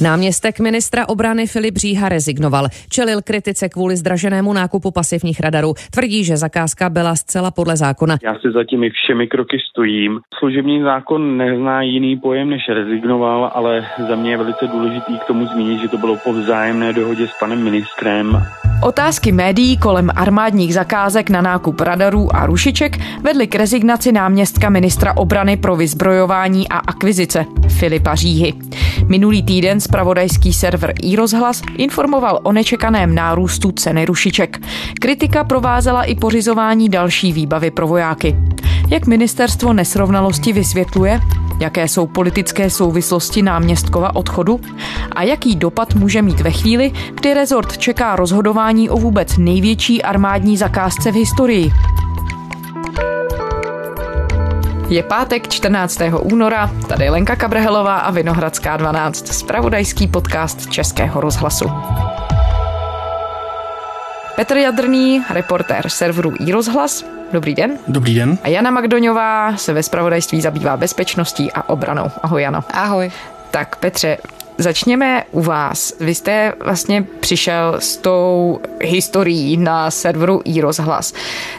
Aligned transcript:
Náměstek 0.00 0.60
ministra 0.60 1.08
obrany 1.08 1.46
Filip 1.46 1.76
Říha 1.76 2.08
rezignoval. 2.08 2.68
Čelil 2.88 3.22
kritice 3.22 3.68
kvůli 3.68 3.96
zdraženému 3.96 4.52
nákupu 4.52 4.90
pasivních 4.90 5.40
radarů. 5.40 5.74
Tvrdí, 5.90 6.24
že 6.24 6.36
zakázka 6.36 6.90
byla 6.90 7.16
zcela 7.16 7.50
podle 7.50 7.76
zákona. 7.76 8.16
Já 8.22 8.34
si 8.34 8.52
za 8.54 8.64
těmi 8.64 8.90
všemi 8.90 9.26
kroky 9.26 9.58
stojím. 9.70 10.20
Služební 10.38 10.82
zákon 10.82 11.36
nezná 11.36 11.82
jiný 11.82 12.16
pojem 12.16 12.50
než 12.50 12.62
rezignoval, 12.68 13.50
ale 13.54 13.86
za 14.08 14.16
mě 14.16 14.30
je 14.30 14.36
velice 14.36 14.66
důležitý 14.66 15.18
k 15.18 15.24
tomu 15.24 15.46
zmínit, 15.46 15.80
že 15.80 15.88
to 15.88 15.98
bylo 15.98 16.16
po 16.16 16.32
vzájemné 16.32 16.92
dohodě 16.92 17.26
s 17.26 17.38
panem 17.40 17.64
ministrem. 17.64 18.42
Otázky 18.82 19.32
médií 19.32 19.76
kolem 19.76 20.10
armádních 20.16 20.74
zakázek 20.74 21.30
na 21.30 21.42
nákup 21.42 21.80
radarů 21.80 22.36
a 22.36 22.46
rušiček 22.46 22.98
vedly 23.22 23.46
k 23.46 23.54
rezignaci 23.54 24.12
náměstka 24.12 24.70
ministra 24.70 25.16
obrany 25.16 25.56
pro 25.56 25.76
vyzbrojování 25.76 26.68
a 26.68 26.78
akvizice 26.78 27.46
Filipa 27.78 28.14
Říhy. 28.14 28.52
Minulý 29.08 29.42
týden 29.42 29.80
spravodajský 29.84 30.52
server 30.52 30.94
iRozhlas 31.02 31.62
informoval 31.76 32.40
o 32.42 32.52
nečekaném 32.52 33.14
nárůstu 33.14 33.72
ceny 33.72 34.04
rušiček. 34.04 34.60
Kritika 35.00 35.44
provázela 35.44 36.04
i 36.04 36.14
pořizování 36.14 36.88
další 36.88 37.32
výbavy 37.32 37.70
pro 37.70 37.86
vojáky. 37.86 38.36
Jak 38.88 39.06
ministerstvo 39.06 39.72
nesrovnalosti 39.72 40.52
vysvětluje? 40.52 41.20
Jaké 41.60 41.88
jsou 41.88 42.06
politické 42.06 42.70
souvislosti 42.70 43.42
náměstkova 43.42 44.16
odchodu? 44.16 44.60
A 45.12 45.22
jaký 45.22 45.56
dopad 45.56 45.94
může 45.94 46.22
mít 46.22 46.40
ve 46.40 46.50
chvíli, 46.50 46.92
kdy 47.14 47.34
rezort 47.34 47.78
čeká 47.78 48.16
rozhodování 48.16 48.90
o 48.90 48.96
vůbec 48.96 49.36
největší 49.38 50.02
armádní 50.02 50.56
zakázce 50.56 51.12
v 51.12 51.14
historii? 51.14 51.72
Je 54.88 55.02
pátek 55.02 55.48
14. 55.48 56.00
února, 56.20 56.70
tady 56.88 57.10
Lenka 57.10 57.36
Kabrhelová 57.36 57.96
a 57.96 58.10
Vinohradská 58.10 58.76
12, 58.76 59.26
spravodajský 59.32 60.08
podcast 60.08 60.70
Českého 60.70 61.20
rozhlasu. 61.20 61.64
Petr 64.36 64.56
Jadrný, 64.56 65.24
reportér 65.30 65.88
serveru 65.88 66.32
iRozhlas. 66.40 67.04
Dobrý 67.32 67.54
den. 67.54 67.78
Dobrý 67.88 68.14
den. 68.14 68.38
A 68.42 68.48
Jana 68.48 68.70
Magdoňová 68.70 69.56
se 69.56 69.72
ve 69.72 69.82
spravodajství 69.82 70.40
zabývá 70.40 70.76
bezpečností 70.76 71.52
a 71.52 71.68
obranou. 71.68 72.10
Ahoj, 72.22 72.42
Jano. 72.42 72.64
Ahoj. 72.72 73.10
Tak 73.50 73.76
Petře, 73.76 74.18
Začněme 74.58 75.24
u 75.30 75.42
vás. 75.42 75.92
Vy 76.00 76.14
jste 76.14 76.52
vlastně 76.64 77.06
přišel 77.20 77.76
s 77.78 77.96
tou 77.96 78.60
historií 78.82 79.56
na 79.56 79.90
serveru 79.90 80.40
iRozhlas. 80.44 81.12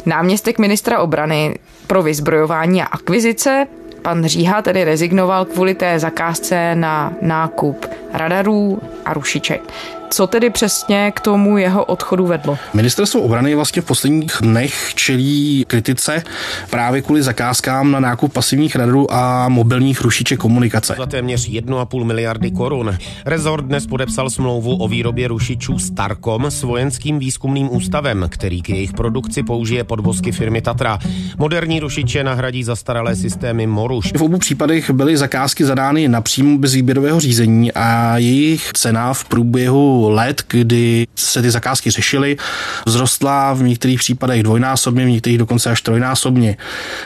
Náměstek 0.06 0.60
ministra 0.60 1.00
obrany 1.00 1.60
pro 1.88 2.04
vyzbrojování 2.04 2.82
a 2.82 2.86
akvizice, 2.86 3.68
pan 4.06 4.26
Říha 4.26 4.62
tedy 4.62 4.84
rezignoval 4.84 5.46
kvůli 5.46 5.76
té 5.76 6.00
zakázce 6.00 6.76
na 6.76 7.14
nákup 7.22 7.86
radarů 8.14 8.82
a 9.06 9.14
rušiček. 9.14 9.62
Co 10.10 10.28
tedy 10.28 10.50
přesně 10.50 11.12
k 11.16 11.20
tomu 11.20 11.58
jeho 11.58 11.86
odchodu 11.86 12.26
vedlo? 12.26 12.58
Ministerstvo 12.74 13.22
obrany 13.22 13.56
vlastně 13.56 13.82
v 13.82 13.86
posledních 13.86 14.38
dnech 14.42 14.96
čelí 14.96 15.66
kritice 15.68 16.24
právě 16.70 17.02
kvůli 17.02 17.24
zakázkám 17.24 17.92
na 17.92 18.00
nákup 18.00 18.34
pasivních 18.34 18.76
radarů 18.76 19.14
a 19.14 19.50
mobilních 19.50 20.02
rušiček 20.02 20.40
komunikace. 20.40 20.96
Za 20.98 21.06
téměř 21.06 21.50
1,5 21.50 22.04
miliardy 22.04 22.52
korun. 22.52 22.98
Rezort 23.26 23.66
dnes 23.66 23.88
podepsal 23.88 24.30
smlouvu 24.30 24.78
o 24.78 24.88
výrobě 24.88 25.28
rušičů 25.28 25.80
Starkom 25.80 26.46
s 26.46 26.64
vojenským 26.64 27.20
výzkumným 27.20 27.76
ústavem, 27.76 28.26
který 28.30 28.62
k 28.62 28.70
jejich 28.70 28.94
produkci 28.94 29.44
použije 29.44 29.84
podvozky 29.84 30.32
firmy 30.32 30.62
Tatra. 30.62 31.00
Moderní 31.38 31.80
rušiče 31.80 32.24
nahradí 32.24 32.64
zastaralé 32.64 33.16
systémy 33.16 33.68
Moruš. 33.96 34.14
V 34.18 34.24
obou 34.24 34.38
případech 34.38 34.90
byly 34.90 35.18
zakázky 35.18 35.66
zadány 35.66 36.08
napřímo 36.08 36.58
bez 36.58 36.74
výběrového 36.74 37.20
řízení 37.20 37.72
a 37.72 38.18
jejich 38.18 38.74
cena 38.74 39.14
v 39.14 39.26
průběhu 39.26 40.10
let, 40.10 40.44
kdy 40.48 41.08
se 41.16 41.42
ty 41.42 41.52
zakázky 41.52 41.92
řešily, 41.92 42.38
vzrostla 42.88 43.54
v 43.54 43.64
některých 43.64 44.00
případech 44.00 44.44
dvojnásobně, 44.44 45.06
v 45.06 45.10
některých 45.10 45.38
dokonce 45.38 45.70
až 45.70 45.82
trojnásobně. 45.82 46.58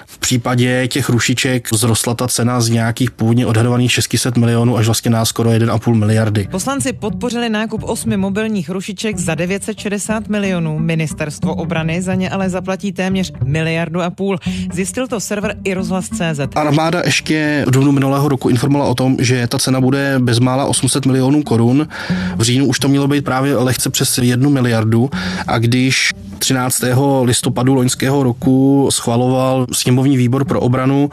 V 0.06 0.18
případě 0.18 0.88
těch 0.88 1.10
rušiček 1.10 1.68
vzrostla 1.68 2.14
ta 2.14 2.28
cena 2.28 2.62
z 2.62 2.70
nějakých 2.70 3.12
původně 3.12 3.46
odhadovaných 3.46 3.92
600 3.92 4.38
milionů 4.38 4.78
až 4.78 4.86
vlastně 4.86 5.12
na 5.12 5.26
skoro 5.26 5.50
1,5 5.50 5.94
miliardy. 5.94 6.48
Poslanci 6.52 6.94
podpořili 6.94 7.50
nákup 7.50 7.84
osmi 7.84 8.18
mobilních 8.18 8.70
rušiček 8.70 9.18
za 9.18 9.36
960 9.36 10.28
milionů. 10.28 10.80
Ministerstvo 10.80 11.56
obrany 11.56 12.02
za 12.02 12.16
ně 12.16 12.30
ale 12.30 12.50
zaplatí 12.50 12.92
téměř 12.92 13.32
miliardu 13.44 14.02
a 14.02 14.10
půl. 14.10 14.38
Zjistil 14.74 15.08
to 15.08 15.20
server 15.20 15.56
i 15.64 15.74
rozhlas.cz. 15.74 16.40
Armáda 16.80 17.02
ještě 17.06 17.64
v 17.68 17.72
dubnu 17.72 17.92
minulého 17.92 18.28
roku 18.28 18.50
informovala 18.50 18.90
o 18.90 18.96
tom, 18.96 19.18
že 19.20 19.48
ta 19.48 19.60
cena 19.60 19.82
bude 19.82 20.16
bezmála 20.20 20.66
800 20.66 21.06
milionů 21.06 21.44
korun. 21.44 21.88
V 22.36 22.42
říjnu 22.42 22.66
už 22.66 22.80
to 22.80 22.88
mělo 22.88 23.08
být 23.08 23.26
právě 23.26 23.56
lehce 23.56 23.90
přes 23.90 24.18
jednu 24.18 24.50
miliardu 24.50 25.10
a 25.48 25.58
když 25.58 26.12
13. 26.40 26.84
listopadu 27.24 27.74
loňského 27.74 28.24
roku 28.24 28.88
schvaloval 28.92 29.66
sněmovní 29.72 30.18
výbor 30.18 30.46
pro 30.46 30.60
obranu 30.60 31.10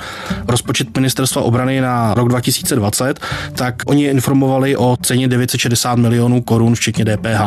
rozpočet 0.49 0.97
ministerstva 0.97 1.43
obrany 1.43 1.81
na 1.81 2.15
rok 2.15 2.28
2020, 2.28 3.21
tak 3.53 3.75
oni 3.87 4.04
informovali 4.04 4.77
o 4.77 4.97
ceně 5.03 5.28
960 5.28 5.94
milionů 5.94 6.43
korun, 6.43 6.75
včetně 6.75 7.04
DPH. 7.04 7.41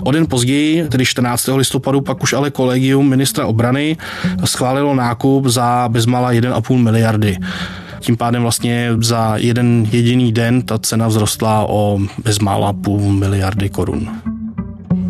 O 0.00 0.12
den 0.12 0.26
později, 0.26 0.88
tedy 0.88 1.06
14. 1.06 1.48
listopadu, 1.56 2.00
pak 2.00 2.22
už 2.22 2.32
ale 2.32 2.50
kolegium 2.50 3.08
ministra 3.08 3.46
obrany 3.46 3.96
schválilo 4.44 4.94
nákup 4.94 5.46
za 5.46 5.88
bezmála 5.88 6.32
1,5 6.32 6.76
miliardy. 6.76 7.36
Tím 8.00 8.16
pádem 8.16 8.42
vlastně 8.42 8.90
za 9.00 9.36
jeden 9.36 9.86
jediný 9.90 10.32
den 10.32 10.62
ta 10.62 10.78
cena 10.78 11.08
vzrostla 11.08 11.66
o 11.68 11.98
bezmála 12.24 12.72
půl 12.72 13.12
miliardy 13.12 13.70
korun. 13.70 14.20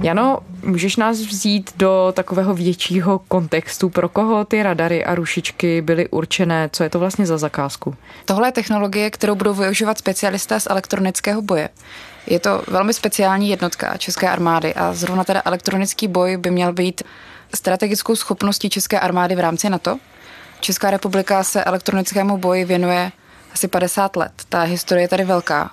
Jano, 0.02 0.38
můžeš 0.64 0.96
nás 0.96 1.18
vzít 1.18 1.70
do 1.76 2.12
takového 2.16 2.54
většího 2.54 3.18
kontextu, 3.28 3.90
pro 3.90 4.08
koho 4.08 4.44
ty 4.44 4.62
radary 4.62 5.04
a 5.04 5.14
rušičky 5.14 5.82
byly 5.82 6.08
určené, 6.08 6.70
co 6.72 6.82
je 6.82 6.90
to 6.90 6.98
vlastně 6.98 7.26
za 7.26 7.38
zakázku? 7.38 7.94
Tohle 8.24 8.48
je 8.48 8.52
technologie, 8.52 9.10
kterou 9.10 9.34
budou 9.34 9.54
využívat 9.54 9.98
specialisté 9.98 10.60
z 10.60 10.66
elektronického 10.70 11.42
boje. 11.42 11.68
Je 12.26 12.40
to 12.40 12.62
velmi 12.68 12.94
speciální 12.94 13.48
jednotka 13.48 13.96
České 13.96 14.28
armády 14.28 14.74
a 14.74 14.92
zrovna 14.92 15.24
teda 15.24 15.42
elektronický 15.44 16.08
boj 16.08 16.36
by 16.36 16.50
měl 16.50 16.72
být 16.72 17.02
strategickou 17.54 18.16
schopností 18.16 18.70
České 18.70 19.00
armády 19.00 19.34
v 19.34 19.40
rámci 19.40 19.70
NATO. 19.70 19.98
Česká 20.60 20.90
republika 20.90 21.44
se 21.44 21.64
elektronickému 21.64 22.38
boji 22.38 22.64
věnuje 22.64 23.12
asi 23.52 23.68
50 23.68 24.16
let. 24.16 24.32
Ta 24.48 24.62
historie 24.62 25.04
je 25.04 25.08
tady 25.08 25.24
velká. 25.24 25.70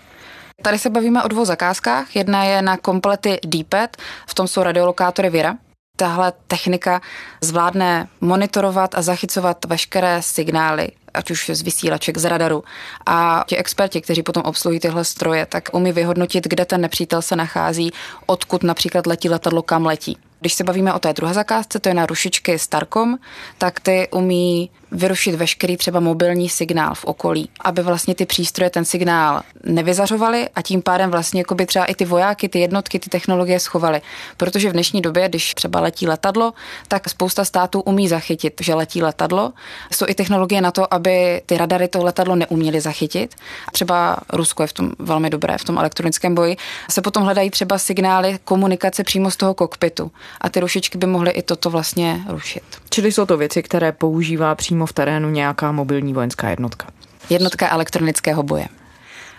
Tady 0.61 0.79
se 0.79 0.89
bavíme 0.89 1.23
o 1.23 1.27
dvou 1.27 1.45
zakázkách. 1.45 2.15
Jedna 2.15 2.43
je 2.43 2.61
na 2.61 2.77
komplety 2.77 3.39
DPET, 3.45 3.97
v 4.27 4.33
tom 4.33 4.47
jsou 4.47 4.63
radiolokátory 4.63 5.29
Vira. 5.29 5.55
Tahle 5.95 6.33
technika 6.47 7.01
zvládne 7.41 8.07
monitorovat 8.21 8.95
a 8.95 9.01
zachycovat 9.01 9.65
veškeré 9.65 10.21
signály, 10.21 10.89
ať 11.13 11.31
už 11.31 11.49
z 11.53 11.61
vysílaček, 11.61 12.17
z 12.17 12.25
radaru. 12.25 12.63
A 13.05 13.43
ti 13.47 13.57
experti, 13.57 14.01
kteří 14.01 14.23
potom 14.23 14.43
obsluhují 14.43 14.79
tyhle 14.79 15.05
stroje, 15.05 15.45
tak 15.45 15.69
umí 15.71 15.91
vyhodnotit, 15.91 16.47
kde 16.47 16.65
ten 16.65 16.81
nepřítel 16.81 17.21
se 17.21 17.35
nachází, 17.35 17.91
odkud 18.25 18.63
například 18.63 19.07
letí 19.07 19.29
letadlo, 19.29 19.61
kam 19.61 19.85
letí. 19.85 20.17
Když 20.39 20.53
se 20.53 20.63
bavíme 20.63 20.93
o 20.93 20.99
té 20.99 21.13
druhé 21.13 21.33
zakázce, 21.33 21.79
to 21.79 21.89
je 21.89 21.95
na 21.95 22.05
rušičky 22.05 22.59
Starcom, 22.59 23.17
tak 23.57 23.79
ty 23.79 24.07
umí 24.11 24.69
vyrušit 24.91 25.35
veškerý 25.35 25.77
třeba 25.77 25.99
mobilní 25.99 26.49
signál 26.49 26.95
v 26.95 27.05
okolí, 27.05 27.49
aby 27.61 27.83
vlastně 27.83 28.15
ty 28.15 28.25
přístroje 28.25 28.69
ten 28.69 28.85
signál 28.85 29.41
nevyzařovaly 29.63 30.49
a 30.55 30.61
tím 30.61 30.81
pádem 30.81 31.11
vlastně 31.11 31.41
jako 31.41 31.55
by 31.55 31.65
třeba 31.65 31.85
i 31.85 31.95
ty 31.95 32.05
vojáky, 32.05 32.49
ty 32.49 32.59
jednotky, 32.59 32.99
ty 32.99 33.09
technologie 33.09 33.59
schovaly. 33.59 34.01
Protože 34.37 34.69
v 34.69 34.73
dnešní 34.73 35.01
době, 35.01 35.29
když 35.29 35.53
třeba 35.53 35.79
letí 35.79 36.07
letadlo, 36.07 36.53
tak 36.87 37.09
spousta 37.09 37.45
států 37.45 37.81
umí 37.81 38.07
zachytit, 38.07 38.61
že 38.61 38.73
letí 38.73 39.03
letadlo. 39.03 39.53
Jsou 39.91 40.05
i 40.09 40.15
technologie 40.15 40.61
na 40.61 40.71
to, 40.71 40.93
aby 40.93 41.41
ty 41.45 41.57
radary 41.57 41.87
to 41.87 42.03
letadlo 42.03 42.35
neuměly 42.35 42.81
zachytit. 42.81 43.35
Třeba 43.71 44.17
Rusko 44.33 44.63
je 44.63 44.67
v 44.67 44.73
tom 44.73 44.91
velmi 44.99 45.29
dobré, 45.29 45.57
v 45.57 45.63
tom 45.63 45.77
elektronickém 45.77 46.35
boji. 46.35 46.57
Se 46.89 47.01
potom 47.01 47.23
hledají 47.23 47.49
třeba 47.49 47.77
signály 47.77 48.39
komunikace 48.43 49.03
přímo 49.03 49.31
z 49.31 49.37
toho 49.37 49.53
kokpitu 49.53 50.11
a 50.41 50.49
ty 50.49 50.59
rušičky 50.59 50.97
by 50.97 51.07
mohly 51.07 51.31
i 51.31 51.41
toto 51.41 51.69
vlastně 51.69 52.21
rušit. 52.27 52.63
Čili 52.89 53.11
jsou 53.11 53.25
to 53.25 53.37
věci, 53.37 53.63
které 53.63 53.91
používá 53.91 54.55
přímo 54.55 54.76
v 54.85 54.93
terénu 54.93 55.29
nějaká 55.29 55.71
mobilní 55.71 56.13
vojenská 56.13 56.49
jednotka. 56.49 56.87
Jednotka 57.29 57.69
elektronického 57.69 58.43
boje. 58.43 58.67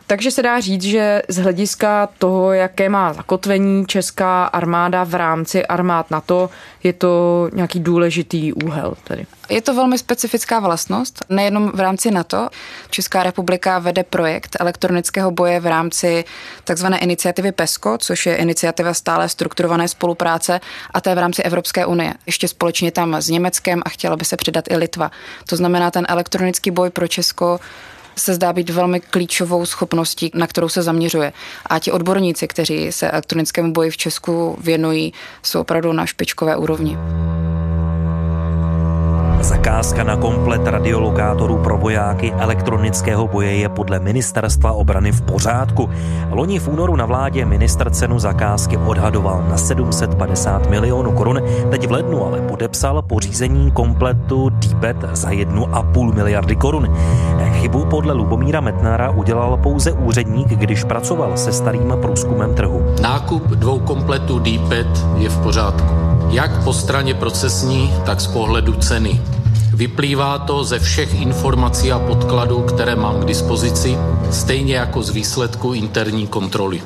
Takže 0.08 0.31
se 0.31 0.43
dá 0.43 0.60
říct, 0.60 0.82
že 0.82 1.22
z 1.28 1.37
hlediska 1.37 2.08
toho, 2.19 2.52
jaké 2.52 2.88
má 2.88 3.12
zakotvení 3.12 3.87
česká 3.87 4.44
armáda 4.44 5.05
v 5.05 5.14
rámci 5.14 5.66
armád 5.66 6.10
NATO, 6.10 6.50
je 6.82 6.93
to 6.93 7.49
nějaký 7.52 7.81
důležitý 7.81 8.52
úhel 8.52 8.94
tedy. 9.05 9.26
Je 9.49 9.62
to 9.62 9.75
velmi 9.75 9.99
specifická 9.99 10.60
vlastnost, 10.60 11.25
nejenom 11.28 11.70
v 11.75 11.81
rámci 11.81 12.10
NATO. 12.10 12.49
Česká 12.90 13.22
republika 13.22 13.78
vede 13.78 14.05
projekt 14.05 14.56
elektronického 14.60 15.31
boje 15.31 15.60
v 15.60 15.66
rámci 15.66 16.25
takzvané 16.64 16.99
iniciativy 16.99 17.52
PESCO, 17.52 17.99
což 17.99 18.26
je 18.26 18.37
iniciativa 18.37 18.94
stále 18.94 19.28
strukturované 19.28 19.88
spolupráce 19.88 20.60
a 20.94 21.00
to 21.00 21.08
je 21.08 21.14
v 21.14 21.19
rámci 21.19 21.43
Evropské 21.43 21.87
unie. 21.87 22.14
Ještě 22.26 22.49
společně 22.49 22.90
tam 22.93 23.14
s 23.14 23.28
Německem 23.28 23.82
a 23.84 23.88
chtěla 23.88 24.16
by 24.16 24.25
se 24.25 24.37
přidat 24.37 24.64
i 24.70 24.76
Litva. 24.76 25.10
To 25.49 25.56
znamená, 25.56 25.90
ten 25.90 26.06
elektronický 26.08 26.70
boj 26.70 26.90
pro 26.90 27.08
Česko 27.08 27.60
se 28.19 28.35
zdá 28.35 28.53
být 28.53 28.70
velmi 28.70 29.00
klíčovou 29.00 29.67
schopností, 29.67 30.31
na 30.35 30.47
kterou 30.47 30.69
se 30.69 30.82
zaměřuje. 30.82 31.32
A 31.67 31.79
ti 31.79 31.93
odborníci, 31.93 32.49
kteří 32.49 32.93
se 32.93 33.11
elektronickému 33.11 33.73
boji 33.73 33.91
v 33.91 33.97
Česku 33.97 34.59
věnují, 34.61 35.12
jsou 35.43 35.61
opravdu 35.61 35.93
na 35.93 36.06
špičkové 36.06 36.56
úrovni. 36.56 36.99
Zakázka 39.69 40.05
na 40.05 40.17
komplet 40.17 40.67
radiolokátorů 40.67 41.56
pro 41.56 41.79
vojáky 41.79 42.32
elektronického 42.32 43.29
boje 43.29 43.56
je 43.56 43.69
podle 43.69 44.00
ministerstva 44.00 44.73
obrany 44.73 45.12
v 45.12 45.20
pořádku. 45.23 45.91
Loni 46.31 46.59
v 46.59 46.69
únoru 46.69 46.97
na 46.97 47.06
vládě 47.06 47.44
minister 47.44 47.91
cenu 47.91 48.19
zakázky 48.19 48.76
odhadoval 48.76 49.44
na 49.50 49.56
750 49.56 50.70
milionů 50.70 51.12
korun, 51.12 51.43
teď 51.70 51.88
v 51.88 51.93
lednu 51.93 52.26
ale 52.26 52.41
podepsal 52.41 53.03
pořízení 53.03 53.70
kompletu 53.70 54.49
DBET 54.49 54.97
za 55.12 55.31
1,5 55.31 56.15
miliardy 56.15 56.56
korun. 56.56 56.97
Chybu 57.53 57.85
podle 57.85 58.12
Lubomíra 58.12 58.61
Metnara 58.61 59.11
udělal 59.11 59.56
pouze 59.56 59.93
úředník, 59.93 60.49
když 60.49 60.85
pracoval 60.85 61.37
se 61.37 61.53
starým 61.53 61.94
průzkumem 62.03 62.55
trhu. 62.55 62.94
Nákup 63.03 63.47
dvou 63.47 63.79
kompletů 63.79 64.38
DPET 64.38 65.06
je 65.17 65.29
v 65.29 65.38
pořádku. 65.43 65.94
Jak 66.31 66.65
po 66.65 66.73
straně 66.73 67.15
procesní, 67.15 67.94
tak 68.06 68.20
z 68.20 68.26
pohledu 68.26 68.73
ceny. 68.73 69.20
Vyplývá 69.78 70.38
to 70.38 70.64
ze 70.64 70.78
všech 70.78 71.20
informací 71.20 71.92
a 71.92 71.98
podkladů, 71.98 72.62
které 72.62 72.96
mám 72.96 73.20
k 73.20 73.25
dispozici, 73.25 73.96
stejně 74.30 74.75
jako 74.76 75.02
z 75.02 75.10
výsledku 75.10 75.72
interní 75.72 76.26
kontroly. 76.26 76.82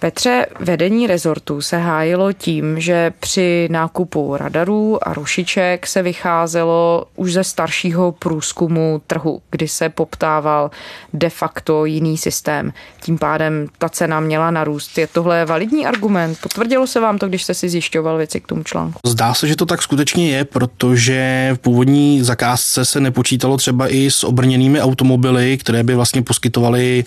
Petře, 0.00 0.46
vedení 0.60 1.06
rezortu 1.06 1.60
se 1.60 1.78
hájilo 1.78 2.32
tím, 2.32 2.80
že 2.80 3.12
při 3.20 3.68
nákupu 3.70 4.36
radarů 4.36 5.08
a 5.08 5.14
rušiček 5.14 5.86
se 5.86 6.02
vycházelo 6.02 7.04
už 7.16 7.32
ze 7.32 7.44
staršího 7.44 8.12
průzkumu 8.12 9.02
trhu, 9.06 9.42
kdy 9.50 9.68
se 9.68 9.88
poptával 9.88 10.70
de 11.12 11.30
facto 11.30 11.84
jiný 11.84 12.18
systém. 12.18 12.72
Tím 13.00 13.18
pádem 13.18 13.66
ta 13.78 13.88
cena 13.88 14.20
měla 14.20 14.50
narůst. 14.50 14.98
Je 14.98 15.06
tohle 15.06 15.44
validní 15.44 15.86
argument? 15.86 16.38
Potvrdilo 16.42 16.86
se 16.86 17.00
vám 17.00 17.18
to, 17.18 17.28
když 17.28 17.42
jste 17.42 17.54
si 17.54 17.68
zjišťoval 17.68 18.16
věci 18.16 18.40
k 18.40 18.46
tomu 18.46 18.62
článku? 18.62 18.98
Zdá 19.06 19.34
se, 19.34 19.48
že 19.48 19.56
to 19.56 19.66
tak 19.66 19.82
skutečně 19.82 20.30
je, 20.30 20.44
protože 20.44 21.50
v 21.54 21.58
původní 21.58 22.22
zakázce 22.22 22.84
se 22.84 23.00
nepočítalo 23.00 23.56
třeba 23.56 23.88
i 23.88 24.10
s 24.10 24.24
obrněnými 24.24 24.80
automobily, 24.80 25.58
které 25.58 25.82
by 25.82 25.94
vlastně 25.94 26.22
poskytovaly 26.22 27.04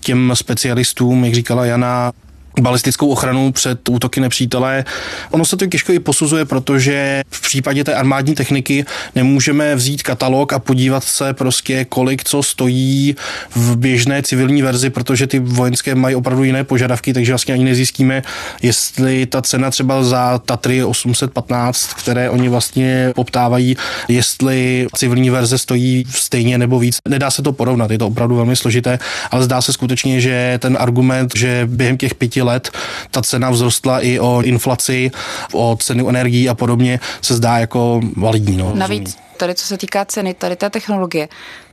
těm 0.00 0.32
specialistům, 0.34 1.24
jak 1.24 1.34
říkala 1.34 1.64
Jana, 1.64 2.12
balistickou 2.60 3.08
ochranu 3.08 3.52
před 3.52 3.88
útoky 3.88 4.20
nepřítele. 4.20 4.84
Ono 5.30 5.44
se 5.44 5.56
to 5.56 5.66
těžko 5.66 5.92
i 5.92 5.98
posuzuje, 5.98 6.44
protože 6.44 7.22
v 7.30 7.40
případě 7.42 7.84
té 7.84 7.94
armádní 7.94 8.34
techniky 8.34 8.84
nemůžeme 9.14 9.74
vzít 9.74 10.02
katalog 10.02 10.52
a 10.52 10.58
podívat 10.58 11.04
se 11.04 11.32
prostě, 11.32 11.84
kolik 11.84 12.24
co 12.24 12.42
stojí 12.42 13.16
v 13.54 13.76
běžné 13.76 14.22
civilní 14.22 14.62
verzi, 14.62 14.90
protože 14.90 15.26
ty 15.26 15.38
vojenské 15.38 15.94
mají 15.94 16.14
opravdu 16.14 16.44
jiné 16.44 16.64
požadavky, 16.64 17.12
takže 17.12 17.32
vlastně 17.32 17.54
ani 17.54 17.64
nezjistíme, 17.64 18.22
jestli 18.62 19.26
ta 19.26 19.42
cena 19.42 19.70
třeba 19.70 20.02
za 20.02 20.38
Tatry 20.38 20.84
815, 20.84 21.94
které 21.94 22.30
oni 22.30 22.48
vlastně 22.48 23.12
poptávají, 23.14 23.76
jestli 24.08 24.86
civilní 24.96 25.30
verze 25.30 25.58
stojí 25.58 26.04
stejně 26.10 26.58
nebo 26.58 26.78
víc. 26.78 26.98
Nedá 27.08 27.30
se 27.30 27.42
to 27.42 27.52
porovnat, 27.52 27.90
je 27.90 27.98
to 27.98 28.06
opravdu 28.06 28.36
velmi 28.36 28.56
složité, 28.56 28.98
ale 29.30 29.44
zdá 29.44 29.62
se 29.62 29.72
skutečně, 29.72 30.20
že 30.20 30.58
ten 30.62 30.76
argument, 30.80 31.32
že 31.36 31.62
během 31.66 31.96
těch 31.96 32.14
pěti 32.14 32.39
let 32.42 32.70
ta 33.10 33.22
cena 33.22 33.50
vzrostla 33.50 34.00
i 34.00 34.18
o 34.18 34.42
inflaci, 34.42 35.10
o 35.52 35.76
cenu 35.80 36.08
energií 36.08 36.48
a 36.48 36.54
podobně, 36.54 37.00
se 37.22 37.34
zdá 37.34 37.58
jako 37.58 38.00
validní. 38.16 38.56
No, 38.56 38.72
Navíc 38.74 39.18
tady, 39.36 39.54
co 39.54 39.66
se 39.66 39.78
týká 39.78 40.04
ceny, 40.04 40.34
tady 40.34 40.56
té 40.56 40.70
technologie, 40.70 41.28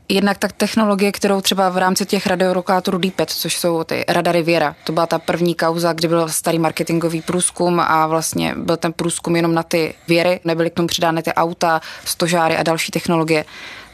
Jednak 0.09 0.37
tak 0.37 0.51
technologie, 0.51 1.11
kterou 1.11 1.41
třeba 1.41 1.69
v 1.69 1.77
rámci 1.77 2.05
těch 2.05 2.27
radiorokátorů 2.27 2.97
DPET, 2.97 3.29
což 3.29 3.57
jsou 3.57 3.83
ty 3.83 4.05
radary 4.07 4.43
Věra, 4.43 4.75
to 4.83 4.91
byla 4.91 5.07
ta 5.07 5.19
první 5.19 5.55
kauza, 5.55 5.93
kdy 5.93 6.07
byl 6.07 6.29
starý 6.29 6.59
marketingový 6.59 7.21
průzkum 7.21 7.79
a 7.79 8.07
vlastně 8.07 8.55
byl 8.57 8.77
ten 8.77 8.93
průzkum 8.93 9.35
jenom 9.35 9.53
na 9.53 9.63
ty 9.63 9.93
Věry, 10.07 10.39
nebyly 10.45 10.69
k 10.69 10.73
tomu 10.73 10.87
přidány 10.87 11.23
ty 11.23 11.33
auta, 11.33 11.81
stožáry 12.05 12.57
a 12.57 12.63
další 12.63 12.91
technologie, 12.91 13.45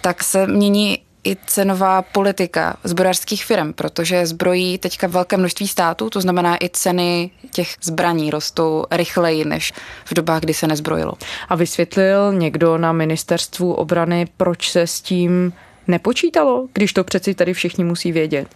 tak 0.01 0.23
se 0.23 0.47
mění 0.47 0.99
i 1.23 1.37
cenová 1.45 2.01
politika 2.01 2.77
zbrojařských 2.83 3.45
firm, 3.45 3.73
protože 3.73 4.25
zbrojí 4.25 4.77
teďka 4.77 5.07
velké 5.07 5.37
množství 5.37 5.67
států, 5.67 6.09
to 6.09 6.21
znamená 6.21 6.57
i 6.63 6.69
ceny 6.69 7.31
těch 7.51 7.75
zbraní 7.81 8.31
rostou 8.31 8.85
rychleji 8.91 9.45
než 9.45 9.73
v 10.05 10.13
dobách, 10.13 10.41
kdy 10.41 10.53
se 10.53 10.67
nezbrojilo. 10.67 11.13
A 11.49 11.55
vysvětlil 11.55 12.33
někdo 12.33 12.77
na 12.77 12.91
ministerstvu 12.91 13.73
obrany, 13.73 14.27
proč 14.37 14.71
se 14.71 14.81
s 14.81 15.01
tím 15.01 15.53
nepočítalo, 15.87 16.67
když 16.73 16.93
to 16.93 17.03
přeci 17.03 17.33
tady 17.33 17.53
všichni 17.53 17.83
musí 17.83 18.11
vědět? 18.11 18.47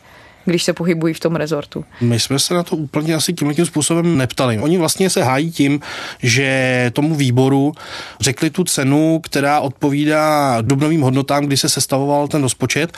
Když 0.51 0.63
se 0.63 0.73
pohybují 0.73 1.13
v 1.13 1.19
tom 1.19 1.35
rezortu? 1.35 1.85
My 2.01 2.19
jsme 2.19 2.39
se 2.39 2.53
na 2.53 2.63
to 2.63 2.75
úplně 2.75 3.15
asi 3.15 3.33
tímhle 3.33 3.55
tím 3.55 3.65
způsobem 3.65 4.17
neptali. 4.17 4.59
Oni 4.59 4.77
vlastně 4.77 5.09
se 5.09 5.23
hájí 5.23 5.51
tím, 5.51 5.79
že 6.23 6.91
tomu 6.93 7.15
výboru 7.15 7.73
řekli 8.19 8.49
tu 8.49 8.63
cenu, 8.63 9.19
která 9.23 9.59
odpovídá 9.59 10.57
dubnovým 10.61 11.01
hodnotám, 11.01 11.45
kdy 11.45 11.57
se 11.57 11.69
sestavoval 11.69 12.27
ten 12.27 12.41
rozpočet 12.41 12.97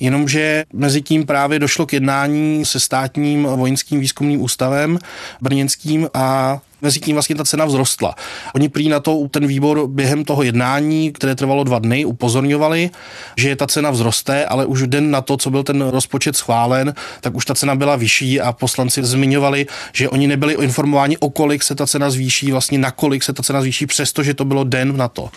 Jenomže 0.00 0.64
mezi 0.72 1.02
tím 1.02 1.26
právě 1.26 1.58
došlo 1.58 1.86
k 1.86 1.92
jednání 1.92 2.64
se 2.64 2.80
státním 2.80 3.42
vojenským 3.42 4.00
výzkumným 4.00 4.42
ústavem 4.42 4.98
brněnským 5.40 6.08
a 6.14 6.58
mezi 6.82 7.00
tím 7.00 7.16
vlastně 7.16 7.36
ta 7.36 7.44
cena 7.44 7.66
vzrostla. 7.66 8.14
Oni 8.54 8.68
prý 8.68 8.88
na 8.88 9.00
to 9.00 9.28
ten 9.30 9.46
výbor 9.46 9.86
během 9.86 10.24
toho 10.24 10.42
jednání, 10.42 11.12
které 11.12 11.34
trvalo 11.34 11.64
dva 11.64 11.78
dny, 11.78 12.04
upozorňovali, 12.04 12.90
že 13.36 13.56
ta 13.56 13.66
cena 13.66 13.90
vzroste, 13.90 14.46
ale 14.46 14.66
už 14.66 14.86
den 14.86 15.10
na 15.10 15.20
to, 15.20 15.36
co 15.36 15.50
byl 15.50 15.62
ten 15.62 15.88
rozpočet 15.88 16.36
schválen, 16.36 16.94
tak 17.20 17.34
už 17.34 17.44
ta 17.44 17.54
cena 17.54 17.74
byla 17.74 17.96
vyšší 17.96 18.40
a 18.40 18.52
poslanci 18.52 19.04
zmiňovali, 19.04 19.66
že 19.92 20.08
oni 20.08 20.26
nebyli 20.26 20.54
informováni, 20.54 21.18
o 21.18 21.30
kolik 21.30 21.62
se 21.62 21.74
ta 21.74 21.86
cena 21.86 22.10
zvýší, 22.10 22.52
vlastně 22.52 22.78
na 22.78 22.90
kolik 22.90 23.22
se 23.22 23.32
ta 23.32 23.42
cena 23.42 23.60
zvýší, 23.60 23.86
přestože 23.86 24.34
to 24.34 24.44
bylo 24.44 24.64
den 24.64 24.96
na 24.96 25.08
to. 25.08 25.28